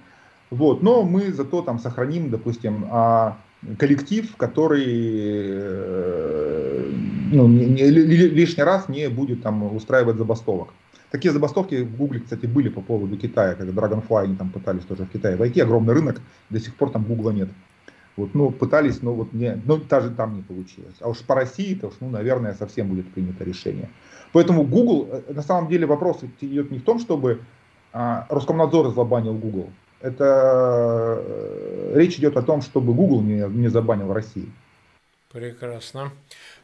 [0.50, 3.38] вот, но мы зато там сохраним, допустим, а,
[3.78, 6.92] коллектив, который э,
[7.32, 10.70] ну, лишний раз не будет там устраивать забастовок.
[11.14, 15.04] Такие забастовки в Гугле, кстати, были по поводу Китая, когда Dragonfly они там пытались тоже
[15.04, 17.50] в Китае войти, огромный рынок, до сих пор там Гугла нет.
[18.18, 20.96] Вот, ну, пытались, но вот не, но даже там не получилось.
[21.02, 23.92] А уж по России, то уж, ну, наверное, совсем будет принято решение.
[24.32, 27.42] Поэтому Google, э, на самом деле вопрос идет не в том, чтобы
[27.92, 29.70] а, Роскомнадзор забанил Google.
[30.02, 34.52] Это э, речь идет о том, чтобы Google не, не забанил России.
[35.32, 36.12] Прекрасно.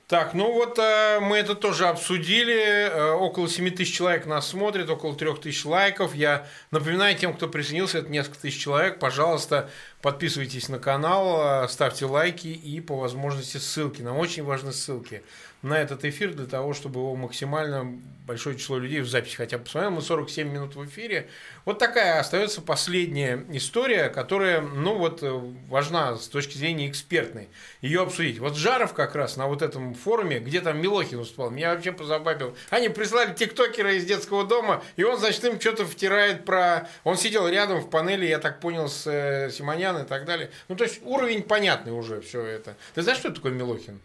[0.10, 2.90] Так, ну вот э, мы это тоже обсудили.
[2.90, 6.16] Э, около 7 тысяч человек нас смотрит, около 3 тысяч лайков.
[6.16, 8.98] Я напоминаю тем, кто присоединился, это несколько тысяч человек.
[8.98, 9.70] Пожалуйста,
[10.02, 14.02] подписывайтесь на канал, э, ставьте лайки и по возможности ссылки.
[14.02, 15.22] Нам очень важны ссылки
[15.62, 18.00] на этот эфир для того, чтобы его максимально
[18.30, 19.92] большое число людей в записи хотя бы посмотрел.
[19.92, 21.28] Мы 47 минут в эфире.
[21.66, 25.24] Вот такая остается последняя история, которая, ну вот,
[25.68, 27.50] важна с точки зрения экспертной.
[27.82, 28.38] Ее обсудить.
[28.38, 32.56] Вот Жаров как раз на вот этом форуме, где там Милохин выступал, меня вообще позабавил.
[32.70, 36.88] Они прислали тиктокера из детского дома, и он, значит, им что-то втирает про...
[37.04, 40.52] Он сидел рядом в панели, я так понял, с э, Симонян и так далее.
[40.68, 42.76] Ну, то есть уровень понятный уже все это.
[42.94, 44.00] Ты знаешь, что такое Милохин?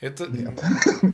[0.00, 0.26] Это...
[0.26, 0.60] Нет.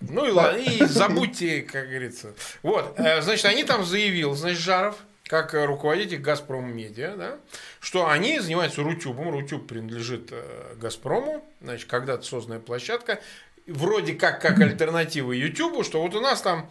[0.09, 2.35] Ну и ладно, и забудьте, как говорится.
[2.63, 7.39] Вот, э, значит, они там заявил, значит, Жаров, как руководитель Газпром Медиа, да,
[7.81, 9.31] что они занимаются Рутюбом.
[9.31, 13.21] Рутюб принадлежит э, Газпрому, значит, когда-то созданная площадка,
[13.67, 16.69] вроде как как альтернатива Ютубу, что вот у нас там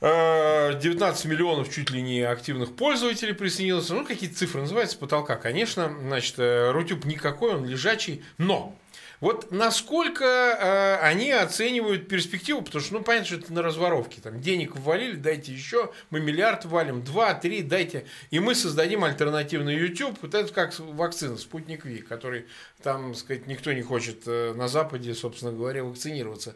[0.00, 3.88] 19 э, миллионов чуть ли не активных пользователей присоединилось.
[3.90, 5.92] Ну, какие цифры называются, потолка, конечно.
[6.00, 8.22] Значит, Рутюб никакой, он лежачий.
[8.36, 8.76] Но
[9.20, 14.20] вот насколько э, они оценивают перспективу, потому что, ну, понятно, что это на разворовке.
[14.20, 18.06] Там денег ввалили, дайте еще, мы миллиард валим, два, три, дайте.
[18.30, 20.18] И мы создадим альтернативный YouTube.
[20.22, 22.46] Вот это как вакцина, спутник Ви, который
[22.82, 26.54] там, сказать, никто не хочет э, на Западе, собственно говоря, вакцинироваться.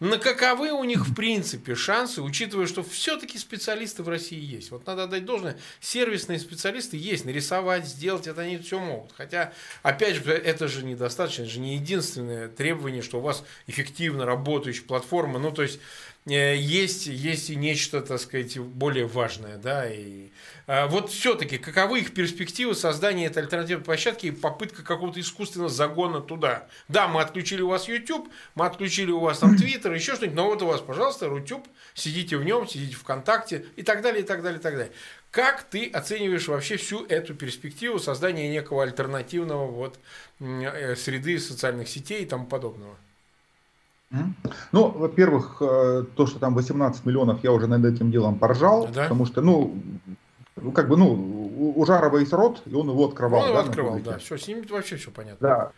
[0.00, 4.70] На каковы у них, в принципе, шансы, учитывая, что все-таки специалисты в России есть.
[4.70, 9.12] Вот надо отдать должное, сервисные специалисты есть, нарисовать, сделать, это они все могут.
[9.12, 14.26] Хотя, опять же, это же недостаточно, это же не единственное требование, что у вас эффективно
[14.26, 15.38] работающая платформа.
[15.38, 15.78] Ну, то есть,
[16.26, 20.28] Э, есть, есть и нечто, так сказать, более важное, да, и
[20.66, 26.66] вот все-таки каковы их перспективы создания этой альтернативной площадки и попытка какого-то искусственного загона туда?
[26.88, 30.46] Да, мы отключили у вас YouTube, мы отключили у вас там Twitter, еще что-нибудь, но
[30.46, 34.42] вот у вас, пожалуйста, Рутюб, сидите в нем, сидите ВКонтакте и так далее, и так
[34.42, 34.92] далее, и так далее.
[35.30, 39.98] Как ты оцениваешь вообще всю эту перспективу создания некого альтернативного вот
[40.38, 42.94] э, среды социальных сетей и тому подобного?
[44.70, 49.02] Ну, во-первых, э, то, что там 18 миллионов, я уже над этим делом поржал, да?
[49.02, 49.76] потому что, ну,
[50.56, 53.42] ну, как бы, ну, у Жарова есть рот, и он его открывал.
[53.42, 54.18] Он его да, открывал, да.
[54.18, 55.48] Все, с ним вообще все понятно.
[55.48, 55.72] Да.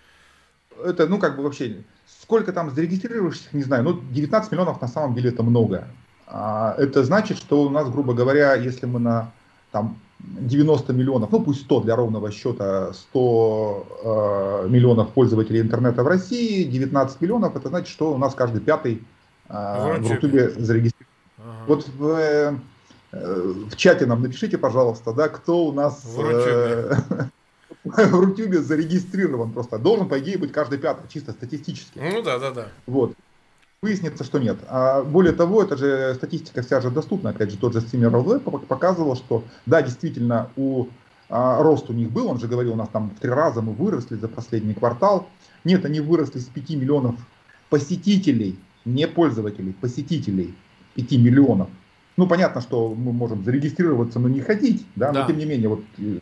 [0.84, 1.82] Это, ну, как бы вообще,
[2.22, 5.88] сколько там зарегистрировавшихся, не знаю, ну, 19 миллионов на самом деле это много.
[6.26, 9.32] А, это значит, что у нас, грубо говоря, если мы на
[9.70, 16.08] там 90 миллионов, ну пусть 100 для ровного счета, 100 э, миллионов пользователей интернета в
[16.08, 19.02] России, 19 миллионов, это значит, что у нас каждый пятый
[19.48, 21.06] э, в Рутубе зарегистрирован.
[21.38, 21.64] Ага.
[21.66, 22.56] Вот в, э,
[23.16, 27.30] в чате нам напишите, пожалуйста, да, кто у нас в Рутюбе.
[27.84, 29.78] в Рутюбе зарегистрирован просто.
[29.78, 31.98] Должен, по идее, быть каждый пятый, чисто статистически.
[31.98, 32.68] Ну да, да, да.
[32.86, 33.14] Вот.
[33.82, 34.56] Выяснится, что нет.
[34.68, 37.30] А более того, это же статистика вся же доступна.
[37.30, 40.88] Опять же, тот же стример Web показывал, что да, действительно, у
[41.28, 43.72] а, рост у них был, он же говорил, у нас там в три раза мы
[43.72, 45.28] выросли за последний квартал.
[45.64, 47.16] Нет, они выросли с 5 миллионов
[47.68, 50.54] посетителей, не пользователей, посетителей
[50.94, 51.68] 5 миллионов.
[52.16, 55.20] Ну, понятно, что мы можем зарегистрироваться, но не ходить, да, да.
[55.20, 56.20] но тем не менее, вот э,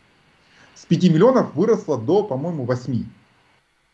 [0.73, 3.05] с 5 миллионов выросло до, по-моему, 8.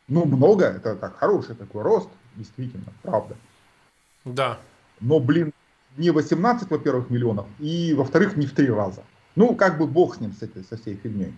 [0.08, 3.36] Ну, много, это так, хороший такой рост, действительно, правда.
[4.26, 4.58] Да.
[5.00, 5.54] Но, блин,
[5.98, 9.04] не 18, во-первых, миллионов, и, во-вторых, не в три раза.
[9.36, 11.34] Ну, как бы бог с ним, с этой, со всей фигней.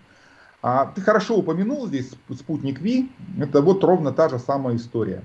[0.61, 5.22] А, ты хорошо упомянул здесь спутник Ви, это вот ровно та же самая история.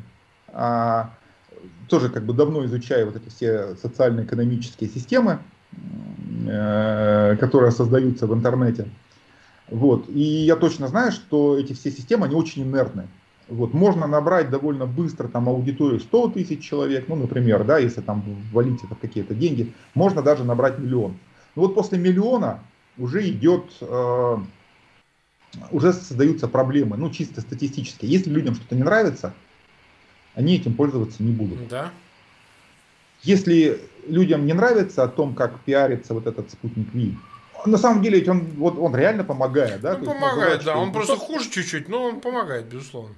[0.48, 1.14] А,
[1.88, 5.40] тоже как бы давно изучаю вот эти все социально-экономические системы,
[6.46, 8.88] э, которые создаются в интернете.
[9.70, 10.08] Вот.
[10.08, 13.08] И я точно знаю, что эти все системы, они очень инертны.
[13.48, 18.22] Вот, можно набрать довольно быстро там аудиторию 100 тысяч человек, ну, например, да, если там
[18.52, 21.16] валить это какие-то деньги, можно даже набрать миллион.
[21.56, 22.60] Но вот после миллиона
[22.98, 24.36] уже идет, э,
[25.70, 28.04] уже создаются проблемы, ну, чисто статистически.
[28.04, 29.32] Если людям что-то не нравится,
[30.38, 31.66] они этим пользоваться не будут.
[31.68, 31.90] Да.
[33.22, 37.16] Если людям не нравится о том, как пиарится вот этот спутник Ви,
[37.66, 39.96] на самом деле ведь он, вот, он реально помогает, да?
[39.96, 43.16] Он помогает, да, он просто хуже чуть-чуть, но он помогает, безусловно.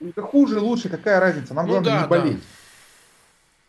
[0.00, 1.52] Это хуже, лучше, какая разница?
[1.52, 2.42] Нам ну, главное да, не болеть.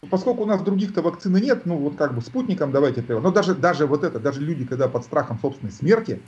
[0.02, 0.08] Да.
[0.10, 3.86] Поскольку у нас других-то вакцины нет, ну вот как бы спутником давайте Но даже, даже
[3.86, 6.22] вот это, даже люди, когда под страхом собственной смерти,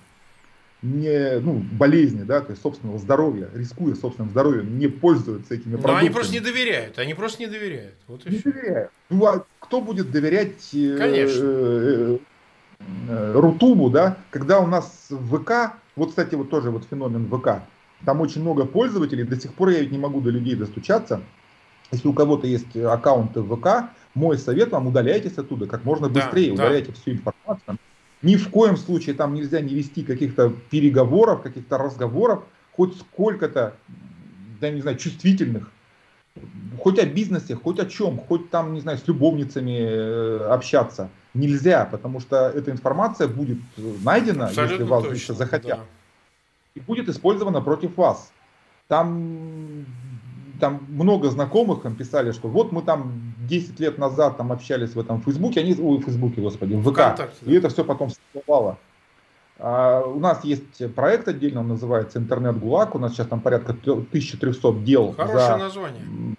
[0.84, 5.94] не, ну, болезни, да, то есть собственного здоровья, рискуя собственным здоровьем, не пользуются этими продуктами.
[5.94, 7.96] Но они просто не доверяют, они просто не доверяют.
[8.08, 8.52] Вот и не все.
[8.52, 8.92] доверяют.
[9.10, 11.42] Ну, а кто будет доверять э, Конечно.
[11.42, 12.18] Э,
[13.08, 17.64] э, Рутубу, да, когда у нас ВК, вот, кстати, вот тоже вот феномен ВК,
[18.06, 21.22] там очень много пользователей, до сих пор я ведь не могу до людей достучаться.
[21.94, 26.50] Если у кого-то есть аккаунты в ВК, мой совет вам удаляйтесь оттуда как можно быстрее,
[26.50, 26.94] да, удаляйте да.
[27.00, 27.78] всю информацию.
[28.24, 32.44] Ни в коем случае там нельзя не вести каких-то переговоров, каких-то разговоров,
[32.76, 33.76] хоть сколько-то,
[34.60, 35.72] да не знаю, чувствительных,
[36.80, 41.10] хоть о бизнесе, хоть о чем, хоть там, не знаю, с любовницами э, общаться.
[41.34, 43.60] Нельзя, потому что эта информация будет
[44.04, 45.78] найдена, Абсолютно если вас точно, захотят.
[45.80, 45.86] Да
[46.76, 48.32] и будет использовано против вас.
[48.88, 49.86] Там,
[50.60, 55.00] там много знакомых там писали, что вот мы там 10 лет назад там общались в
[55.00, 57.46] этом Фейсбуке, они, ой, в Фейсбуке, господи, в ВК, Вконтакте.
[57.46, 58.78] и это все потом всплывало.
[59.60, 63.74] А, у нас есть проект отдельно, он называется Интернет ГУЛАГ, у нас сейчас там порядка
[63.74, 65.14] 1300 дел.
[65.14, 66.36] Хорошее за, название.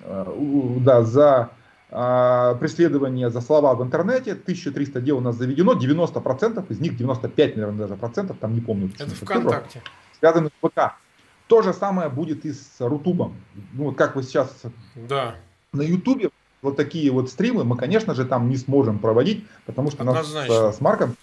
[0.00, 1.50] Э, да, за
[1.90, 7.56] а, преследования за слова в интернете, 1300 дел у нас заведено, 90% из них, 95,
[7.56, 8.90] наверное, даже процентов, там не помню.
[8.98, 9.82] Это ВКонтакте.
[10.18, 10.94] Связаны с ВК.
[11.46, 13.36] То же самое будет и с Рутубом.
[13.72, 14.62] Ну, вот как вы сейчас
[14.94, 15.36] да.
[15.76, 16.30] На Ютубе,
[16.62, 20.62] вот такие вот стримы мы, конечно же, там не сможем проводить, потому что Однозначно.
[20.62, 21.16] нас с, Марком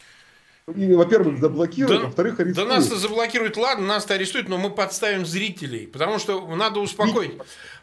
[0.68, 2.70] во-первых, заблокируют, да, во-вторых, арестуют.
[2.70, 7.34] Да нас заблокируют, ладно, нас арестуют, но мы подставим зрителей, потому что надо успокоить.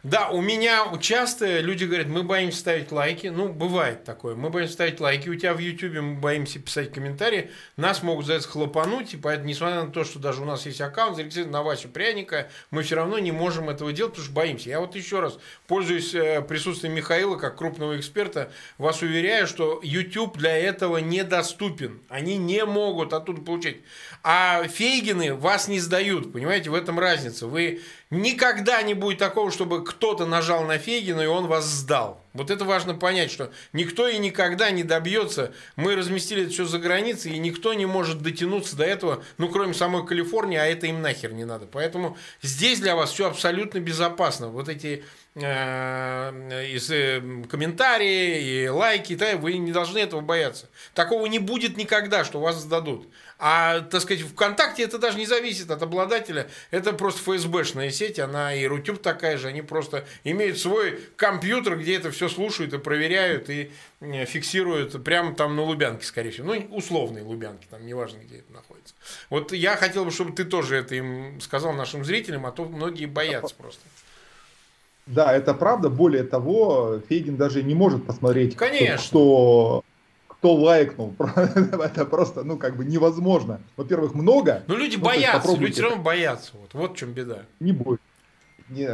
[0.03, 3.27] Да, у меня часто люди говорят, мы боимся ставить лайки.
[3.27, 4.33] Ну, бывает такое.
[4.33, 5.29] Мы боимся ставить лайки.
[5.29, 7.51] У тебя в Ютубе мы боимся писать комментарии.
[7.77, 9.13] Нас могут за это хлопануть.
[9.13, 12.49] И поэтому, несмотря на то, что даже у нас есть аккаунт зарегистрирован на Васю Пряника,
[12.71, 14.69] мы все равно не можем этого делать, потому что боимся.
[14.69, 20.35] Я вот еще раз, пользуясь э, присутствием Михаила, как крупного эксперта, вас уверяю, что YouTube
[20.35, 21.99] для этого недоступен.
[22.09, 23.77] Они не могут оттуда получать.
[24.23, 27.47] А Фейгины вас не сдают, понимаете, в этом разница.
[27.47, 32.23] Вы никогда не будет такого, чтобы кто-то нажал на Фейгина и он вас сдал.
[32.33, 35.53] Вот это важно понять, что никто и никогда не добьется.
[35.75, 39.73] Мы разместили это все за границей, и никто не может дотянуться до этого, ну, кроме
[39.73, 41.65] самой Калифорнии, а это им нахер не надо.
[41.65, 44.47] Поэтому здесь для вас все абсолютно безопасно.
[44.47, 45.03] Вот эти
[45.35, 50.69] э, и э, комментарии, и лайки, да, вы не должны этого бояться.
[50.93, 53.07] Такого не будет никогда, что вас сдадут.
[53.43, 58.53] А, так сказать, ВКонтакте это даже не зависит от обладателя, это просто ФСБшная сеть она
[58.53, 63.49] и Рутюб такая же, они просто имеют свой компьютер, где это все слушают и проверяют,
[63.49, 66.53] и фиксируют прямо там на Лубянке, скорее всего.
[66.53, 68.93] Ну, условные Лубянки, там неважно, где это находится.
[69.31, 73.07] Вот я хотел бы, чтобы ты тоже это им сказал нашим зрителям, а то многие
[73.07, 73.81] боятся просто.
[75.07, 75.89] Да, это правда.
[75.89, 79.07] Более того, Фейгин даже не может посмотреть, Конечно.
[79.07, 79.83] кто,
[80.41, 81.13] кто лайкнул.
[81.45, 83.61] это просто, ну, как бы невозможно.
[83.77, 84.63] Во-первых, много.
[84.65, 86.53] Ну, люди ну, боятся, люди все равно боятся.
[86.59, 87.43] Вот, вот в чем беда.
[87.59, 88.01] Не бойся.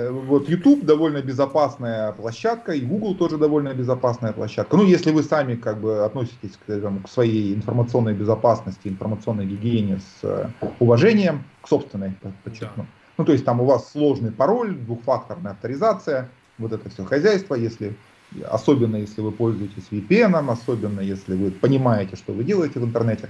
[0.09, 4.75] Вот YouTube довольно безопасная площадка, и Google тоже довольно безопасная площадка.
[4.75, 9.99] Ну, если вы сами как бы относитесь к, этому, к своей информационной безопасности, информационной гигиене
[9.99, 12.83] с э, уважением, к собственной, подчеркну.
[12.83, 12.89] Да.
[13.19, 17.95] Ну, то есть там у вас сложный пароль, двухфакторная авторизация, вот это все хозяйство, если
[18.43, 23.29] особенно если вы пользуетесь VPN, особенно если вы понимаете, что вы делаете в интернете,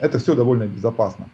[0.00, 1.26] это все довольно безопасно.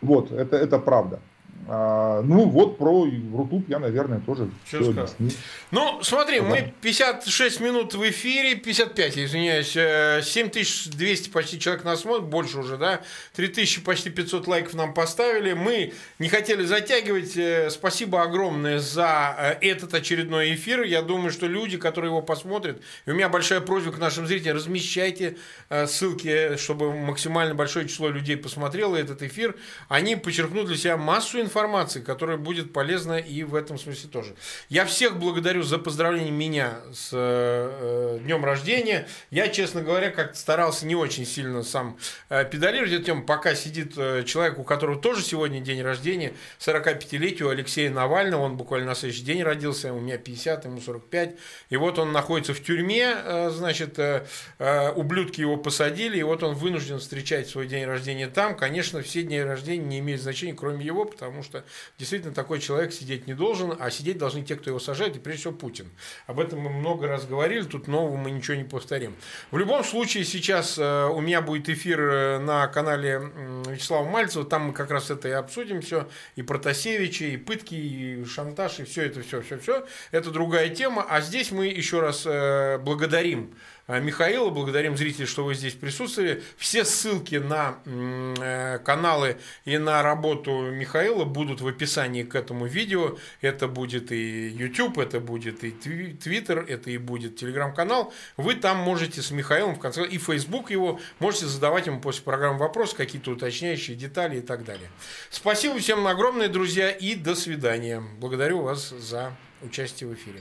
[0.00, 1.20] Вот, это, это правда.
[1.66, 5.30] А, ну вот про Рутуб я, наверное, тоже все, все объяснил.
[5.70, 6.46] Ну, смотри, да.
[6.46, 12.76] мы 56 минут в эфире, 55, извиняюсь, 7200 э, почти человек нас смотрит, больше уже,
[12.76, 13.00] да,
[13.34, 15.54] 3000 почти 500 лайков нам поставили.
[15.54, 17.36] Мы не хотели затягивать.
[17.36, 20.82] Э, спасибо огромное за э, этот очередной эфир.
[20.82, 24.56] Я думаю, что люди, которые его посмотрят, и у меня большая просьба к нашим зрителям,
[24.56, 25.38] размещайте
[25.86, 29.56] ссылки, чтобы максимально большое число людей посмотрело этот эфир.
[29.88, 31.53] Они подчеркнут для себя массу информации,
[32.02, 34.34] которая будет полезна и в этом смысле тоже.
[34.68, 39.06] Я всех благодарю за поздравление меня с э, днем рождения.
[39.30, 41.98] Я, честно говоря, как старался не очень сильно сам
[42.28, 47.48] э, педалировать эту тему, пока сидит э, человек, у которого тоже сегодня день рождения, 45-летию
[47.48, 51.36] Алексея Навального, он буквально на следующий день родился, у меня 50, ему 45,
[51.70, 54.26] и вот он находится в тюрьме, э, значит, э,
[54.58, 58.56] э, ублюдки его посадили, и вот он вынужден встречать свой день рождения там.
[58.56, 61.64] Конечно, все дни рождения не имеют значения, кроме его, потому потому что
[61.98, 65.40] действительно такой человек сидеть не должен, а сидеть должны те, кто его сажает, и прежде
[65.40, 65.90] всего Путин.
[66.26, 69.16] Об этом мы много раз говорили, тут нового мы ничего не повторим.
[69.50, 73.20] В любом случае, сейчас э, у меня будет эфир э, на канале
[73.66, 78.24] Вячеслава Мальцева, там мы как раз это и обсудим все, и Протасевича, и пытки, и
[78.24, 79.86] шантаж, и все это, все, все, все.
[80.12, 83.54] Это другая тема, а здесь мы еще раз э, благодарим
[83.86, 84.50] Михаила.
[84.50, 86.42] Благодарим зрителей, что вы здесь присутствовали.
[86.56, 93.18] Все ссылки на э, каналы и на работу Михаила будут в описании к этому видео.
[93.42, 98.12] Это будет и YouTube, это будет и Twitter, это и будет телеграм-канал.
[98.38, 102.58] Вы там можете с Михаилом в конце и Facebook его можете задавать ему после программы
[102.58, 104.88] вопросы, какие-то уточняющие детали и так далее.
[105.30, 108.02] Спасибо всем огромное, друзья, и до свидания.
[108.18, 110.40] Благодарю вас за участие в эфире.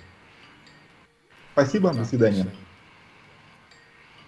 [1.53, 2.47] Спасибо, до свидания.